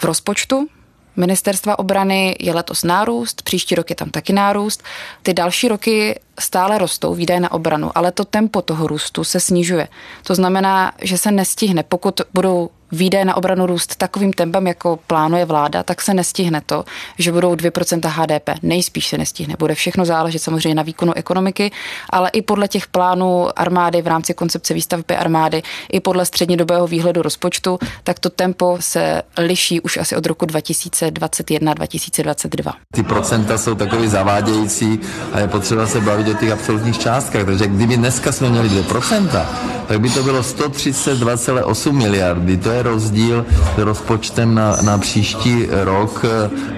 V 0.00 0.04
rozpočtu 0.04 0.68
Ministerstva 1.16 1.78
obrany 1.78 2.36
je 2.40 2.54
letos 2.54 2.84
nárůst, 2.84 3.42
příští 3.42 3.74
rok 3.74 3.90
je 3.90 3.96
tam 3.96 4.10
taky 4.10 4.32
nárůst. 4.32 4.82
Ty 5.22 5.34
další 5.34 5.68
roky 5.68 6.20
stále 6.40 6.78
rostou 6.78 7.14
výdaje 7.14 7.40
na 7.40 7.52
obranu, 7.52 7.90
ale 7.94 8.12
to 8.12 8.24
tempo 8.24 8.62
toho 8.62 8.86
růstu 8.86 9.24
se 9.24 9.40
snižuje. 9.40 9.88
To 10.26 10.34
znamená, 10.34 10.92
že 11.02 11.18
se 11.18 11.30
nestihne, 11.30 11.82
pokud 11.82 12.20
budou 12.34 12.70
výdaje 12.92 13.24
na 13.24 13.36
obranu 13.36 13.66
růst 13.66 13.96
takovým 13.96 14.32
tempem, 14.32 14.66
jako 14.66 14.98
plánuje 15.06 15.44
vláda, 15.44 15.82
tak 15.82 16.02
se 16.02 16.14
nestihne 16.14 16.60
to, 16.66 16.84
že 17.18 17.32
budou 17.32 17.54
2% 17.54 18.08
HDP. 18.08 18.50
Nejspíš 18.62 19.08
se 19.08 19.18
nestihne. 19.18 19.54
Bude 19.58 19.74
všechno 19.74 20.04
záležet 20.04 20.38
samozřejmě 20.38 20.74
na 20.74 20.82
výkonu 20.82 21.12
ekonomiky, 21.16 21.70
ale 22.10 22.30
i 22.30 22.42
podle 22.42 22.68
těch 22.68 22.86
plánů 22.86 23.48
armády 23.56 24.02
v 24.02 24.06
rámci 24.06 24.34
koncepce 24.34 24.74
výstavby 24.74 25.16
armády, 25.16 25.62
i 25.92 26.00
podle 26.00 26.26
střednědobého 26.26 26.86
výhledu 26.86 27.22
rozpočtu, 27.22 27.78
tak 28.04 28.18
to 28.18 28.30
tempo 28.30 28.76
se 28.80 29.22
liší 29.38 29.80
už 29.80 29.96
asi 29.96 30.16
od 30.16 30.26
roku 30.26 30.46
2021-2022. 30.46 32.72
Ty 32.94 33.02
procenta 33.02 33.58
jsou 33.58 33.74
takový 33.74 34.08
zavádějící 34.08 35.00
a 35.32 35.38
je 35.38 35.48
potřeba 35.48 35.86
se 35.86 36.00
bavit 36.00 36.28
o 36.28 36.34
těch 36.34 36.52
absolutních 36.52 36.98
částkách. 36.98 37.44
Takže 37.44 37.66
kdyby 37.66 37.96
dneska 37.96 38.32
jsme 38.32 38.50
měli 38.50 38.68
2%, 38.68 39.46
tak 39.88 40.00
by 40.00 40.10
to 40.10 40.22
bylo 40.22 40.40
132,8 40.40 41.92
miliardy. 41.92 42.56
To 42.56 42.70
je 42.70 42.81
rozdíl 42.82 43.46
rozpočtem 43.76 44.54
na, 44.54 44.76
na 44.82 44.98
příští 44.98 45.66
rok 45.70 46.24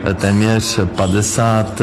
eh, 0.04 0.14
téměř 0.14 0.80
50, 0.96 1.82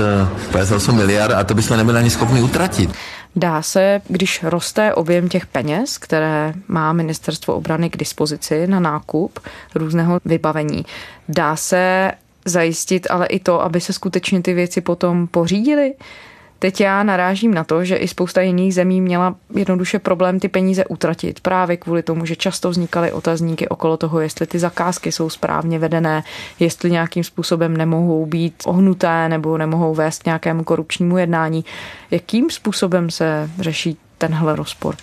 58 0.51 0.95
eh, 0.95 0.97
miliard 0.97 1.33
a 1.33 1.43
to 1.43 1.53
bychom 1.53 1.77
nebyli 1.77 1.99
ani 1.99 2.09
schopni 2.09 2.41
utratit. 2.41 2.89
Dá 3.35 3.61
se, 3.61 4.01
když 4.07 4.43
roste 4.43 4.93
objem 4.93 5.29
těch 5.29 5.45
peněz, 5.45 5.97
které 5.97 6.53
má 6.67 6.93
ministerstvo 6.93 7.55
obrany 7.55 7.89
k 7.89 7.97
dispozici 7.97 8.67
na 8.67 8.79
nákup 8.79 9.39
různého 9.75 10.19
vybavení, 10.25 10.85
dá 11.29 11.55
se 11.55 12.11
zajistit 12.45 13.07
ale 13.09 13.25
i 13.25 13.39
to, 13.39 13.61
aby 13.61 13.81
se 13.81 13.93
skutečně 13.93 14.41
ty 14.41 14.53
věci 14.53 14.81
potom 14.81 15.27
pořídily? 15.27 15.93
Teď 16.61 16.81
já 16.81 17.03
narážím 17.03 17.53
na 17.53 17.63
to, 17.63 17.85
že 17.85 17.95
i 17.95 18.07
spousta 18.07 18.41
jiných 18.41 18.73
zemí 18.73 19.01
měla 19.01 19.35
jednoduše 19.55 19.99
problém 19.99 20.39
ty 20.39 20.47
peníze 20.47 20.85
utratit 20.85 21.39
právě 21.39 21.77
kvůli 21.77 22.03
tomu, 22.03 22.25
že 22.25 22.35
často 22.35 22.69
vznikaly 22.69 23.11
otazníky 23.11 23.67
okolo 23.67 23.97
toho, 23.97 24.19
jestli 24.19 24.47
ty 24.47 24.59
zakázky 24.59 25.11
jsou 25.11 25.29
správně 25.29 25.79
vedené, 25.79 26.23
jestli 26.59 26.91
nějakým 26.91 27.23
způsobem 27.23 27.77
nemohou 27.77 28.25
být 28.25 28.53
ohnuté 28.65 29.29
nebo 29.29 29.57
nemohou 29.57 29.93
vést 29.93 30.25
nějakému 30.25 30.63
korupčnímu 30.63 31.17
jednání. 31.17 31.65
Jakým 32.11 32.49
způsobem 32.49 33.09
se 33.09 33.49
řeší 33.59 33.97
tenhle 34.17 34.55
rozpor? 34.55 34.95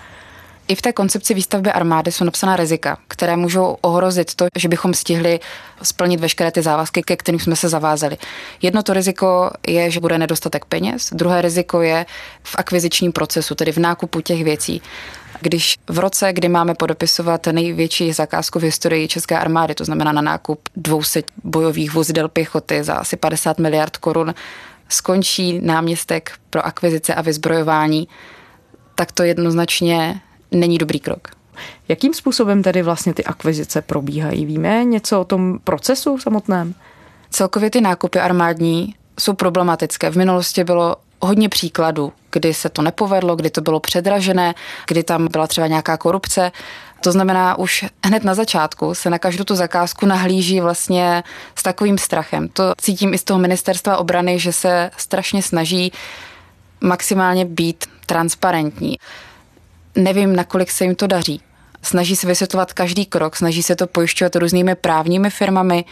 I 0.68 0.74
v 0.74 0.82
té 0.82 0.92
koncepci 0.92 1.34
výstavby 1.34 1.72
armády 1.72 2.12
jsou 2.12 2.24
napsaná 2.24 2.56
rizika, 2.56 2.98
které 3.08 3.36
můžou 3.36 3.76
ohrozit 3.80 4.34
to, 4.34 4.46
že 4.58 4.68
bychom 4.68 4.94
stihli 4.94 5.40
splnit 5.82 6.20
veškeré 6.20 6.50
ty 6.50 6.62
závazky, 6.62 7.02
ke 7.02 7.16
kterým 7.16 7.40
jsme 7.40 7.56
se 7.56 7.68
zavázali. 7.68 8.16
Jedno 8.62 8.82
to 8.82 8.92
riziko 8.92 9.50
je, 9.68 9.90
že 9.90 10.00
bude 10.00 10.18
nedostatek 10.18 10.64
peněz, 10.64 11.10
druhé 11.12 11.42
riziko 11.42 11.82
je 11.82 12.06
v 12.42 12.54
akvizičním 12.58 13.12
procesu, 13.12 13.54
tedy 13.54 13.72
v 13.72 13.76
nákupu 13.78 14.20
těch 14.20 14.44
věcí. 14.44 14.82
Když 15.40 15.76
v 15.88 15.98
roce, 15.98 16.32
kdy 16.32 16.48
máme 16.48 16.74
podopisovat 16.74 17.46
největší 17.46 18.12
zakázku 18.12 18.58
v 18.58 18.62
historii 18.62 19.08
České 19.08 19.38
armády, 19.38 19.74
to 19.74 19.84
znamená 19.84 20.12
na 20.12 20.22
nákup 20.22 20.68
200 20.76 21.22
bojových 21.44 21.94
vozidel 21.94 22.28
pěchoty 22.28 22.84
za 22.84 22.94
asi 22.94 23.16
50 23.16 23.58
miliard 23.58 23.96
korun, 23.96 24.34
skončí 24.88 25.60
náměstek 25.62 26.32
pro 26.50 26.66
akvizice 26.66 27.14
a 27.14 27.22
vyzbrojování, 27.22 28.08
tak 28.94 29.12
to 29.12 29.22
jednoznačně 29.22 30.20
není 30.50 30.78
dobrý 30.78 31.00
krok. 31.00 31.28
Jakým 31.88 32.14
způsobem 32.14 32.62
tedy 32.62 32.82
vlastně 32.82 33.14
ty 33.14 33.24
akvizice 33.24 33.82
probíhají? 33.82 34.46
Víme 34.46 34.84
něco 34.84 35.20
o 35.20 35.24
tom 35.24 35.58
procesu 35.64 36.18
samotném? 36.18 36.74
Celkově 37.30 37.70
ty 37.70 37.80
nákupy 37.80 38.20
armádní 38.20 38.94
jsou 39.20 39.32
problematické. 39.32 40.10
V 40.10 40.16
minulosti 40.16 40.64
bylo 40.64 40.96
hodně 41.20 41.48
příkladů, 41.48 42.12
kdy 42.30 42.54
se 42.54 42.68
to 42.68 42.82
nepovedlo, 42.82 43.36
kdy 43.36 43.50
to 43.50 43.60
bylo 43.60 43.80
předražené, 43.80 44.54
kdy 44.88 45.02
tam 45.02 45.28
byla 45.30 45.46
třeba 45.46 45.66
nějaká 45.66 45.96
korupce. 45.96 46.52
To 47.00 47.12
znamená, 47.12 47.58
už 47.58 47.84
hned 48.04 48.24
na 48.24 48.34
začátku 48.34 48.94
se 48.94 49.10
na 49.10 49.18
každou 49.18 49.44
tu 49.44 49.54
zakázku 49.54 50.06
nahlíží 50.06 50.60
vlastně 50.60 51.22
s 51.54 51.62
takovým 51.62 51.98
strachem. 51.98 52.48
To 52.48 52.72
cítím 52.80 53.14
i 53.14 53.18
z 53.18 53.24
toho 53.24 53.38
ministerstva 53.40 53.96
obrany, 53.96 54.38
že 54.38 54.52
se 54.52 54.90
strašně 54.96 55.42
snaží 55.42 55.92
maximálně 56.80 57.44
být 57.44 57.84
transparentní. 58.06 58.96
Nevím, 59.96 60.36
nakolik 60.36 60.70
se 60.70 60.84
jim 60.84 60.94
to 60.94 61.06
daří. 61.06 61.40
Snaží 61.82 62.16
se 62.16 62.26
vysvětlovat 62.26 62.72
každý 62.72 63.06
krok, 63.06 63.36
snaží 63.36 63.62
se 63.62 63.76
to 63.76 63.86
pojišťovat 63.86 64.36
různými 64.36 64.74
právními 64.74 65.30
firmami. 65.30 65.84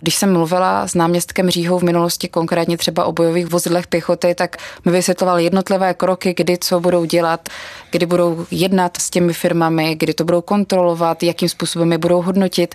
Když 0.00 0.14
jsem 0.14 0.32
mluvila 0.32 0.88
s 0.88 0.94
náměstkem 0.94 1.50
Říhou 1.50 1.78
v 1.78 1.82
minulosti, 1.82 2.28
konkrétně 2.28 2.76
třeba 2.76 3.04
o 3.04 3.12
bojových 3.12 3.46
vozidlech 3.46 3.86
pěchoty, 3.86 4.34
tak 4.34 4.56
mi 4.84 4.92
vysvětloval 4.92 5.38
jednotlivé 5.38 5.94
kroky, 5.94 6.34
kdy 6.36 6.58
co 6.58 6.80
budou 6.80 7.04
dělat, 7.04 7.48
kdy 7.90 8.06
budou 8.06 8.46
jednat 8.50 8.96
s 8.96 9.10
těmi 9.10 9.32
firmami, 9.32 9.94
kdy 9.94 10.14
to 10.14 10.24
budou 10.24 10.40
kontrolovat, 10.40 11.22
jakým 11.22 11.48
způsobem 11.48 11.92
je 11.92 11.98
budou 11.98 12.22
hodnotit. 12.22 12.74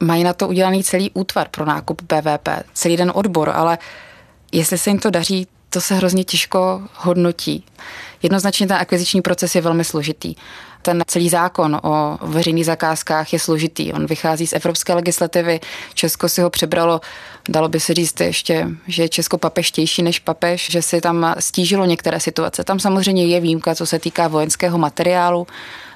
Mají 0.00 0.24
na 0.24 0.32
to 0.32 0.48
udělaný 0.48 0.84
celý 0.84 1.10
útvar 1.14 1.48
pro 1.50 1.64
nákup 1.64 2.02
BVP, 2.02 2.48
celý 2.74 2.96
den 2.96 3.12
odbor, 3.14 3.50
ale 3.54 3.78
jestli 4.52 4.78
se 4.78 4.90
jim 4.90 4.98
to 4.98 5.10
daří, 5.10 5.46
to 5.70 5.80
se 5.80 5.94
hrozně 5.94 6.24
těžko 6.24 6.82
hodnotí. 6.94 7.64
Jednoznačně 8.24 8.66
ten 8.66 8.76
akviziční 8.76 9.22
proces 9.22 9.54
je 9.54 9.60
velmi 9.60 9.84
složitý. 9.84 10.34
Ten 10.82 11.02
celý 11.06 11.28
zákon 11.28 11.80
o 11.82 12.18
veřejných 12.22 12.66
zakázkách 12.66 13.32
je 13.32 13.38
složitý. 13.38 13.92
On 13.92 14.06
vychází 14.06 14.46
z 14.46 14.52
evropské 14.52 14.94
legislativy. 14.94 15.60
Česko 15.94 16.28
si 16.28 16.40
ho 16.40 16.50
přebralo, 16.50 17.00
dalo 17.48 17.68
by 17.68 17.80
se 17.80 17.94
říct 17.94 18.20
ještě, 18.20 18.68
že 18.86 19.02
je 19.02 19.08
Česko 19.08 19.38
papeštější 19.38 20.02
než 20.02 20.18
papež, 20.18 20.70
že 20.70 20.82
si 20.82 21.00
tam 21.00 21.34
stížilo 21.38 21.84
některé 21.84 22.20
situace. 22.20 22.64
Tam 22.64 22.80
samozřejmě 22.80 23.26
je 23.26 23.40
výjimka, 23.40 23.74
co 23.74 23.86
se 23.86 23.98
týká 23.98 24.28
vojenského 24.28 24.78
materiálu, 24.78 25.46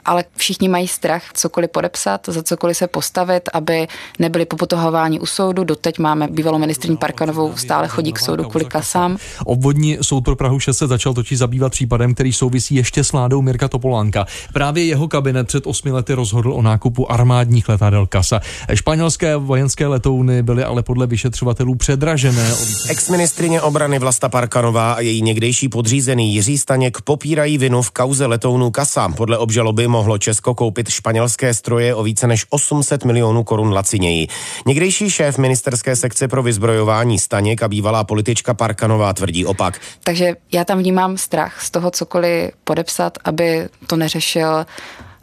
ale 0.08 0.24
všichni 0.36 0.68
mají 0.68 0.88
strach 0.88 1.22
cokoliv 1.34 1.70
podepsat, 1.70 2.26
za 2.26 2.42
cokoliv 2.42 2.76
se 2.76 2.86
postavit, 2.86 3.48
aby 3.52 3.88
nebyli 4.18 4.44
popotohováni 4.44 5.20
u 5.20 5.26
soudu. 5.26 5.64
Doteď 5.64 5.98
máme 5.98 6.28
bývalou 6.28 6.58
ministrní 6.58 6.96
Parkanovou, 6.96 7.56
stále 7.56 7.88
chodí 7.88 8.12
k 8.12 8.18
soudu 8.18 8.44
kvůli 8.44 8.64
kasám. 8.64 9.16
Obvodní 9.44 9.98
soud 10.02 10.20
pro 10.20 10.36
Prahu 10.36 10.60
6 10.60 10.78
se 10.78 10.86
začal 10.86 11.14
totiž 11.14 11.38
zabývat 11.38 11.72
případem, 11.72 12.14
který 12.14 12.32
souvisí 12.32 12.74
ještě 12.74 13.04
s 13.04 13.12
vládou 13.12 13.42
Mirka 13.42 13.68
Topolánka. 13.68 14.26
Právě 14.52 14.84
jeho 14.84 15.08
kabinet 15.08 15.46
před 15.46 15.66
osmi 15.66 15.92
lety 15.92 16.14
rozhodl 16.14 16.52
o 16.52 16.62
nákupu 16.62 17.12
armádních 17.12 17.68
letadel 17.68 18.06
Kasa. 18.06 18.40
Španělské 18.74 19.36
vojenské 19.36 19.86
letouny 19.86 20.42
byly 20.42 20.64
ale 20.64 20.82
podle 20.82 21.06
vyšetřovatelů 21.06 21.74
předražené. 21.74 22.50
Exministrině 22.88 23.60
obrany 23.60 23.98
Vlasta 23.98 24.28
Parkanová 24.28 24.92
a 24.92 25.00
její 25.00 25.22
někdejší 25.22 25.68
podřízený 25.68 26.34
Jiří 26.34 26.58
Staněk 26.58 27.00
popírají 27.00 27.58
vinu 27.58 27.82
v 27.82 27.90
kauze 27.90 28.26
letounů 28.26 28.70
Kasa. 28.70 29.08
Podle 29.08 29.38
obžaloby 29.38 29.88
mohlo 29.98 30.18
Česko 30.18 30.54
koupit 30.54 30.88
španělské 30.88 31.54
stroje 31.54 31.94
o 31.94 32.02
více 32.02 32.26
než 32.26 32.46
800 32.50 33.04
milionů 33.04 33.44
korun 33.44 33.72
laciněji. 33.72 34.28
Někdejší 34.66 35.10
šéf 35.10 35.38
ministerské 35.38 35.96
sekce 35.96 36.28
pro 36.28 36.42
vyzbrojování 36.42 37.18
Staněk 37.18 37.62
a 37.62 37.68
bývalá 37.68 38.04
politička 38.04 38.54
Parkanová 38.54 39.12
tvrdí 39.12 39.46
opak. 39.46 39.80
Takže 40.04 40.36
já 40.52 40.64
tam 40.64 40.78
vnímám 40.78 41.16
strach 41.16 41.62
z 41.62 41.70
toho 41.70 41.90
cokoliv 41.90 42.50
podepsat, 42.64 43.18
aby 43.24 43.68
to 43.86 43.96
neřešil 43.96 44.66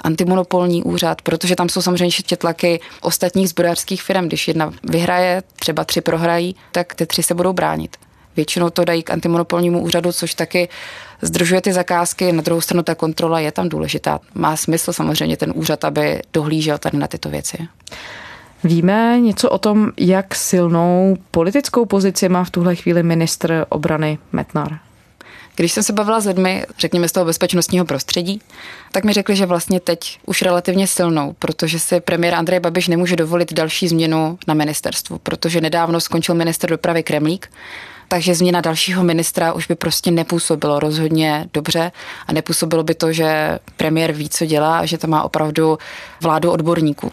antimonopolní 0.01 0.83
úřad, 0.83 1.21
protože 1.21 1.55
tam 1.55 1.69
jsou 1.69 1.81
samozřejmě 1.81 2.05
ještě 2.05 2.35
tlaky 2.35 2.79
ostatních 3.01 3.49
zbrojařských 3.49 4.03
firm. 4.03 4.27
Když 4.27 4.47
jedna 4.47 4.71
vyhraje, 4.83 5.43
třeba 5.55 5.83
tři 5.83 6.01
prohrají, 6.01 6.55
tak 6.71 6.95
ty 6.95 7.05
tři 7.05 7.23
se 7.23 7.33
budou 7.33 7.53
bránit. 7.53 7.97
Většinou 8.35 8.69
to 8.69 8.85
dají 8.85 9.03
k 9.03 9.09
antimonopolnímu 9.09 9.81
úřadu, 9.81 10.11
což 10.11 10.33
taky 10.33 10.69
zdržuje 11.21 11.61
ty 11.61 11.73
zakázky. 11.73 12.31
Na 12.31 12.41
druhou 12.41 12.61
stranu 12.61 12.83
ta 12.83 12.95
kontrola 12.95 13.39
je 13.39 13.51
tam 13.51 13.69
důležitá. 13.69 14.19
Má 14.33 14.57
smysl 14.57 14.93
samozřejmě 14.93 15.37
ten 15.37 15.53
úřad, 15.55 15.83
aby 15.85 16.21
dohlížel 16.33 16.77
tady 16.77 16.97
na 16.97 17.07
tyto 17.07 17.29
věci. 17.29 17.57
Víme 18.63 19.19
něco 19.19 19.49
o 19.49 19.57
tom, 19.57 19.91
jak 19.97 20.35
silnou 20.35 21.17
politickou 21.31 21.85
pozici 21.85 22.29
má 22.29 22.43
v 22.43 22.49
tuhle 22.49 22.75
chvíli 22.75 23.03
ministr 23.03 23.65
obrany 23.69 24.17
Metnar? 24.31 24.79
Když 25.55 25.71
jsem 25.71 25.83
se 25.83 25.93
bavila 25.93 26.19
s 26.19 26.25
lidmi, 26.25 26.65
řekněme 26.79 27.09
z 27.09 27.11
toho 27.11 27.25
bezpečnostního 27.25 27.85
prostředí, 27.85 28.41
tak 28.91 29.03
mi 29.03 29.13
řekli, 29.13 29.35
že 29.35 29.45
vlastně 29.45 29.79
teď 29.79 30.19
už 30.25 30.41
relativně 30.41 30.87
silnou, 30.87 31.35
protože 31.39 31.79
si 31.79 31.99
premiér 31.99 32.35
Andrej 32.35 32.59
Babiš 32.59 32.87
nemůže 32.87 33.15
dovolit 33.15 33.53
další 33.53 33.87
změnu 33.87 34.39
na 34.47 34.53
ministerstvu, 34.53 35.19
protože 35.23 35.61
nedávno 35.61 36.01
skončil 36.01 36.35
minister 36.35 36.69
dopravy 36.69 37.03
Kremlík, 37.03 37.51
takže 38.07 38.35
změna 38.35 38.61
dalšího 38.61 39.03
ministra 39.03 39.53
už 39.53 39.67
by 39.67 39.75
prostě 39.75 40.11
nepůsobilo 40.11 40.79
rozhodně 40.79 41.49
dobře 41.53 41.91
a 42.27 42.33
nepůsobilo 42.33 42.83
by 42.83 42.95
to, 42.95 43.13
že 43.13 43.59
premiér 43.77 44.11
ví, 44.11 44.29
co 44.29 44.45
dělá 44.45 44.77
a 44.77 44.85
že 44.85 44.97
to 44.97 45.07
má 45.07 45.23
opravdu 45.23 45.77
vládu 46.21 46.51
odborníků. 46.51 47.11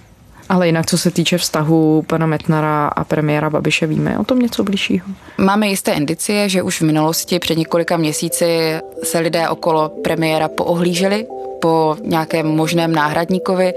Ale 0.49 0.67
jinak, 0.67 0.87
co 0.87 0.99
se 0.99 1.11
týče 1.11 1.39
vztahu 1.39 2.03
pana 2.07 2.27
Metnara 2.27 2.87
a 2.87 3.05
premiéra 3.05 3.51
Babiše, 3.51 3.87
víme 3.87 4.19
o 4.19 4.25
tom 4.25 4.39
něco 4.39 4.65
blížšího? 4.65 5.07
Máme 5.39 5.69
jisté 5.69 5.93
indicie, 5.93 6.49
že 6.49 6.63
už 6.63 6.81
v 6.81 6.85
minulosti 6.85 7.39
před 7.39 7.59
několika 7.59 7.97
měsíci 7.97 8.81
se 9.03 9.19
lidé 9.19 9.49
okolo 9.49 9.89
premiéra 9.89 10.49
poohlíželi 10.49 11.27
po 11.61 11.97
nějakém 12.05 12.47
možném 12.47 12.93
náhradníkovi, 12.93 13.75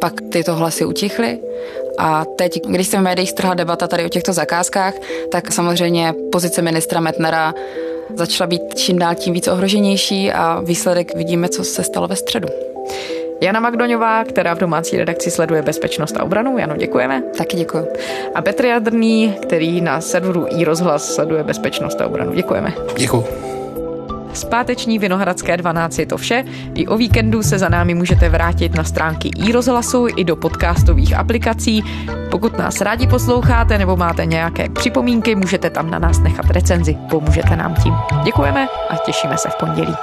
pak 0.00 0.12
tyto 0.32 0.54
hlasy 0.54 0.84
utichly 0.84 1.38
a 1.98 2.24
teď, 2.24 2.60
když 2.66 2.86
se 2.86 2.96
v 2.96 3.00
médiích 3.00 3.30
strhla 3.30 3.54
debata 3.54 3.86
tady 3.86 4.04
o 4.04 4.08
těchto 4.08 4.32
zakázkách, 4.32 4.94
tak 5.30 5.52
samozřejmě 5.52 6.14
pozice 6.32 6.62
ministra 6.62 7.00
Metnera 7.00 7.54
začala 8.14 8.46
být 8.46 8.74
čím 8.74 8.98
dál 8.98 9.14
tím 9.14 9.34
víc 9.34 9.48
ohroženější 9.48 10.32
a 10.32 10.60
výsledek 10.60 11.14
vidíme, 11.14 11.48
co 11.48 11.64
se 11.64 11.82
stalo 11.82 12.08
ve 12.08 12.16
středu. 12.16 12.48
Jana 13.40 13.60
Magdoňová, 13.60 14.24
která 14.24 14.54
v 14.54 14.58
domácí 14.58 14.96
redakci 14.96 15.30
sleduje 15.30 15.62
bezpečnost 15.62 16.16
a 16.16 16.22
obranu. 16.22 16.58
Jano, 16.58 16.76
děkujeme. 16.76 17.22
Taky 17.38 17.56
děkuji. 17.56 17.86
A 18.34 18.42
Petr 18.42 18.64
Jadrný, 18.64 19.34
který 19.42 19.80
na 19.80 20.00
serveru 20.00 20.46
iRozhlas 20.56 21.14
sleduje 21.14 21.44
bezpečnost 21.44 22.00
a 22.00 22.06
obranu. 22.06 22.34
Děkujeme. 22.34 22.74
Děkuji. 22.96 23.47
Zpáteční 24.38 24.98
Vinohradské 24.98 25.56
12 25.56 25.98
je 25.98 26.06
to 26.06 26.16
vše. 26.16 26.44
I 26.74 26.86
o 26.86 26.96
víkendu 26.96 27.42
se 27.42 27.58
za 27.58 27.68
námi 27.68 27.94
můžete 27.94 28.28
vrátit 28.28 28.74
na 28.74 28.84
stránky 28.84 29.30
i 29.36 29.52
rozhlasu 29.52 30.06
i 30.16 30.24
do 30.24 30.36
podcastových 30.36 31.14
aplikací. 31.16 31.84
Pokud 32.30 32.58
nás 32.58 32.80
rádi 32.80 33.06
posloucháte 33.06 33.78
nebo 33.78 33.96
máte 33.96 34.26
nějaké 34.26 34.68
připomínky, 34.68 35.34
můžete 35.34 35.70
tam 35.70 35.90
na 35.90 35.98
nás 35.98 36.18
nechat 36.18 36.50
recenzi. 36.50 36.96
Pomůžete 37.10 37.56
nám 37.56 37.74
tím. 37.74 37.94
Děkujeme 38.24 38.66
a 38.90 38.96
těšíme 38.96 39.38
se 39.38 39.48
v 39.48 39.56
pondělí. 39.56 39.94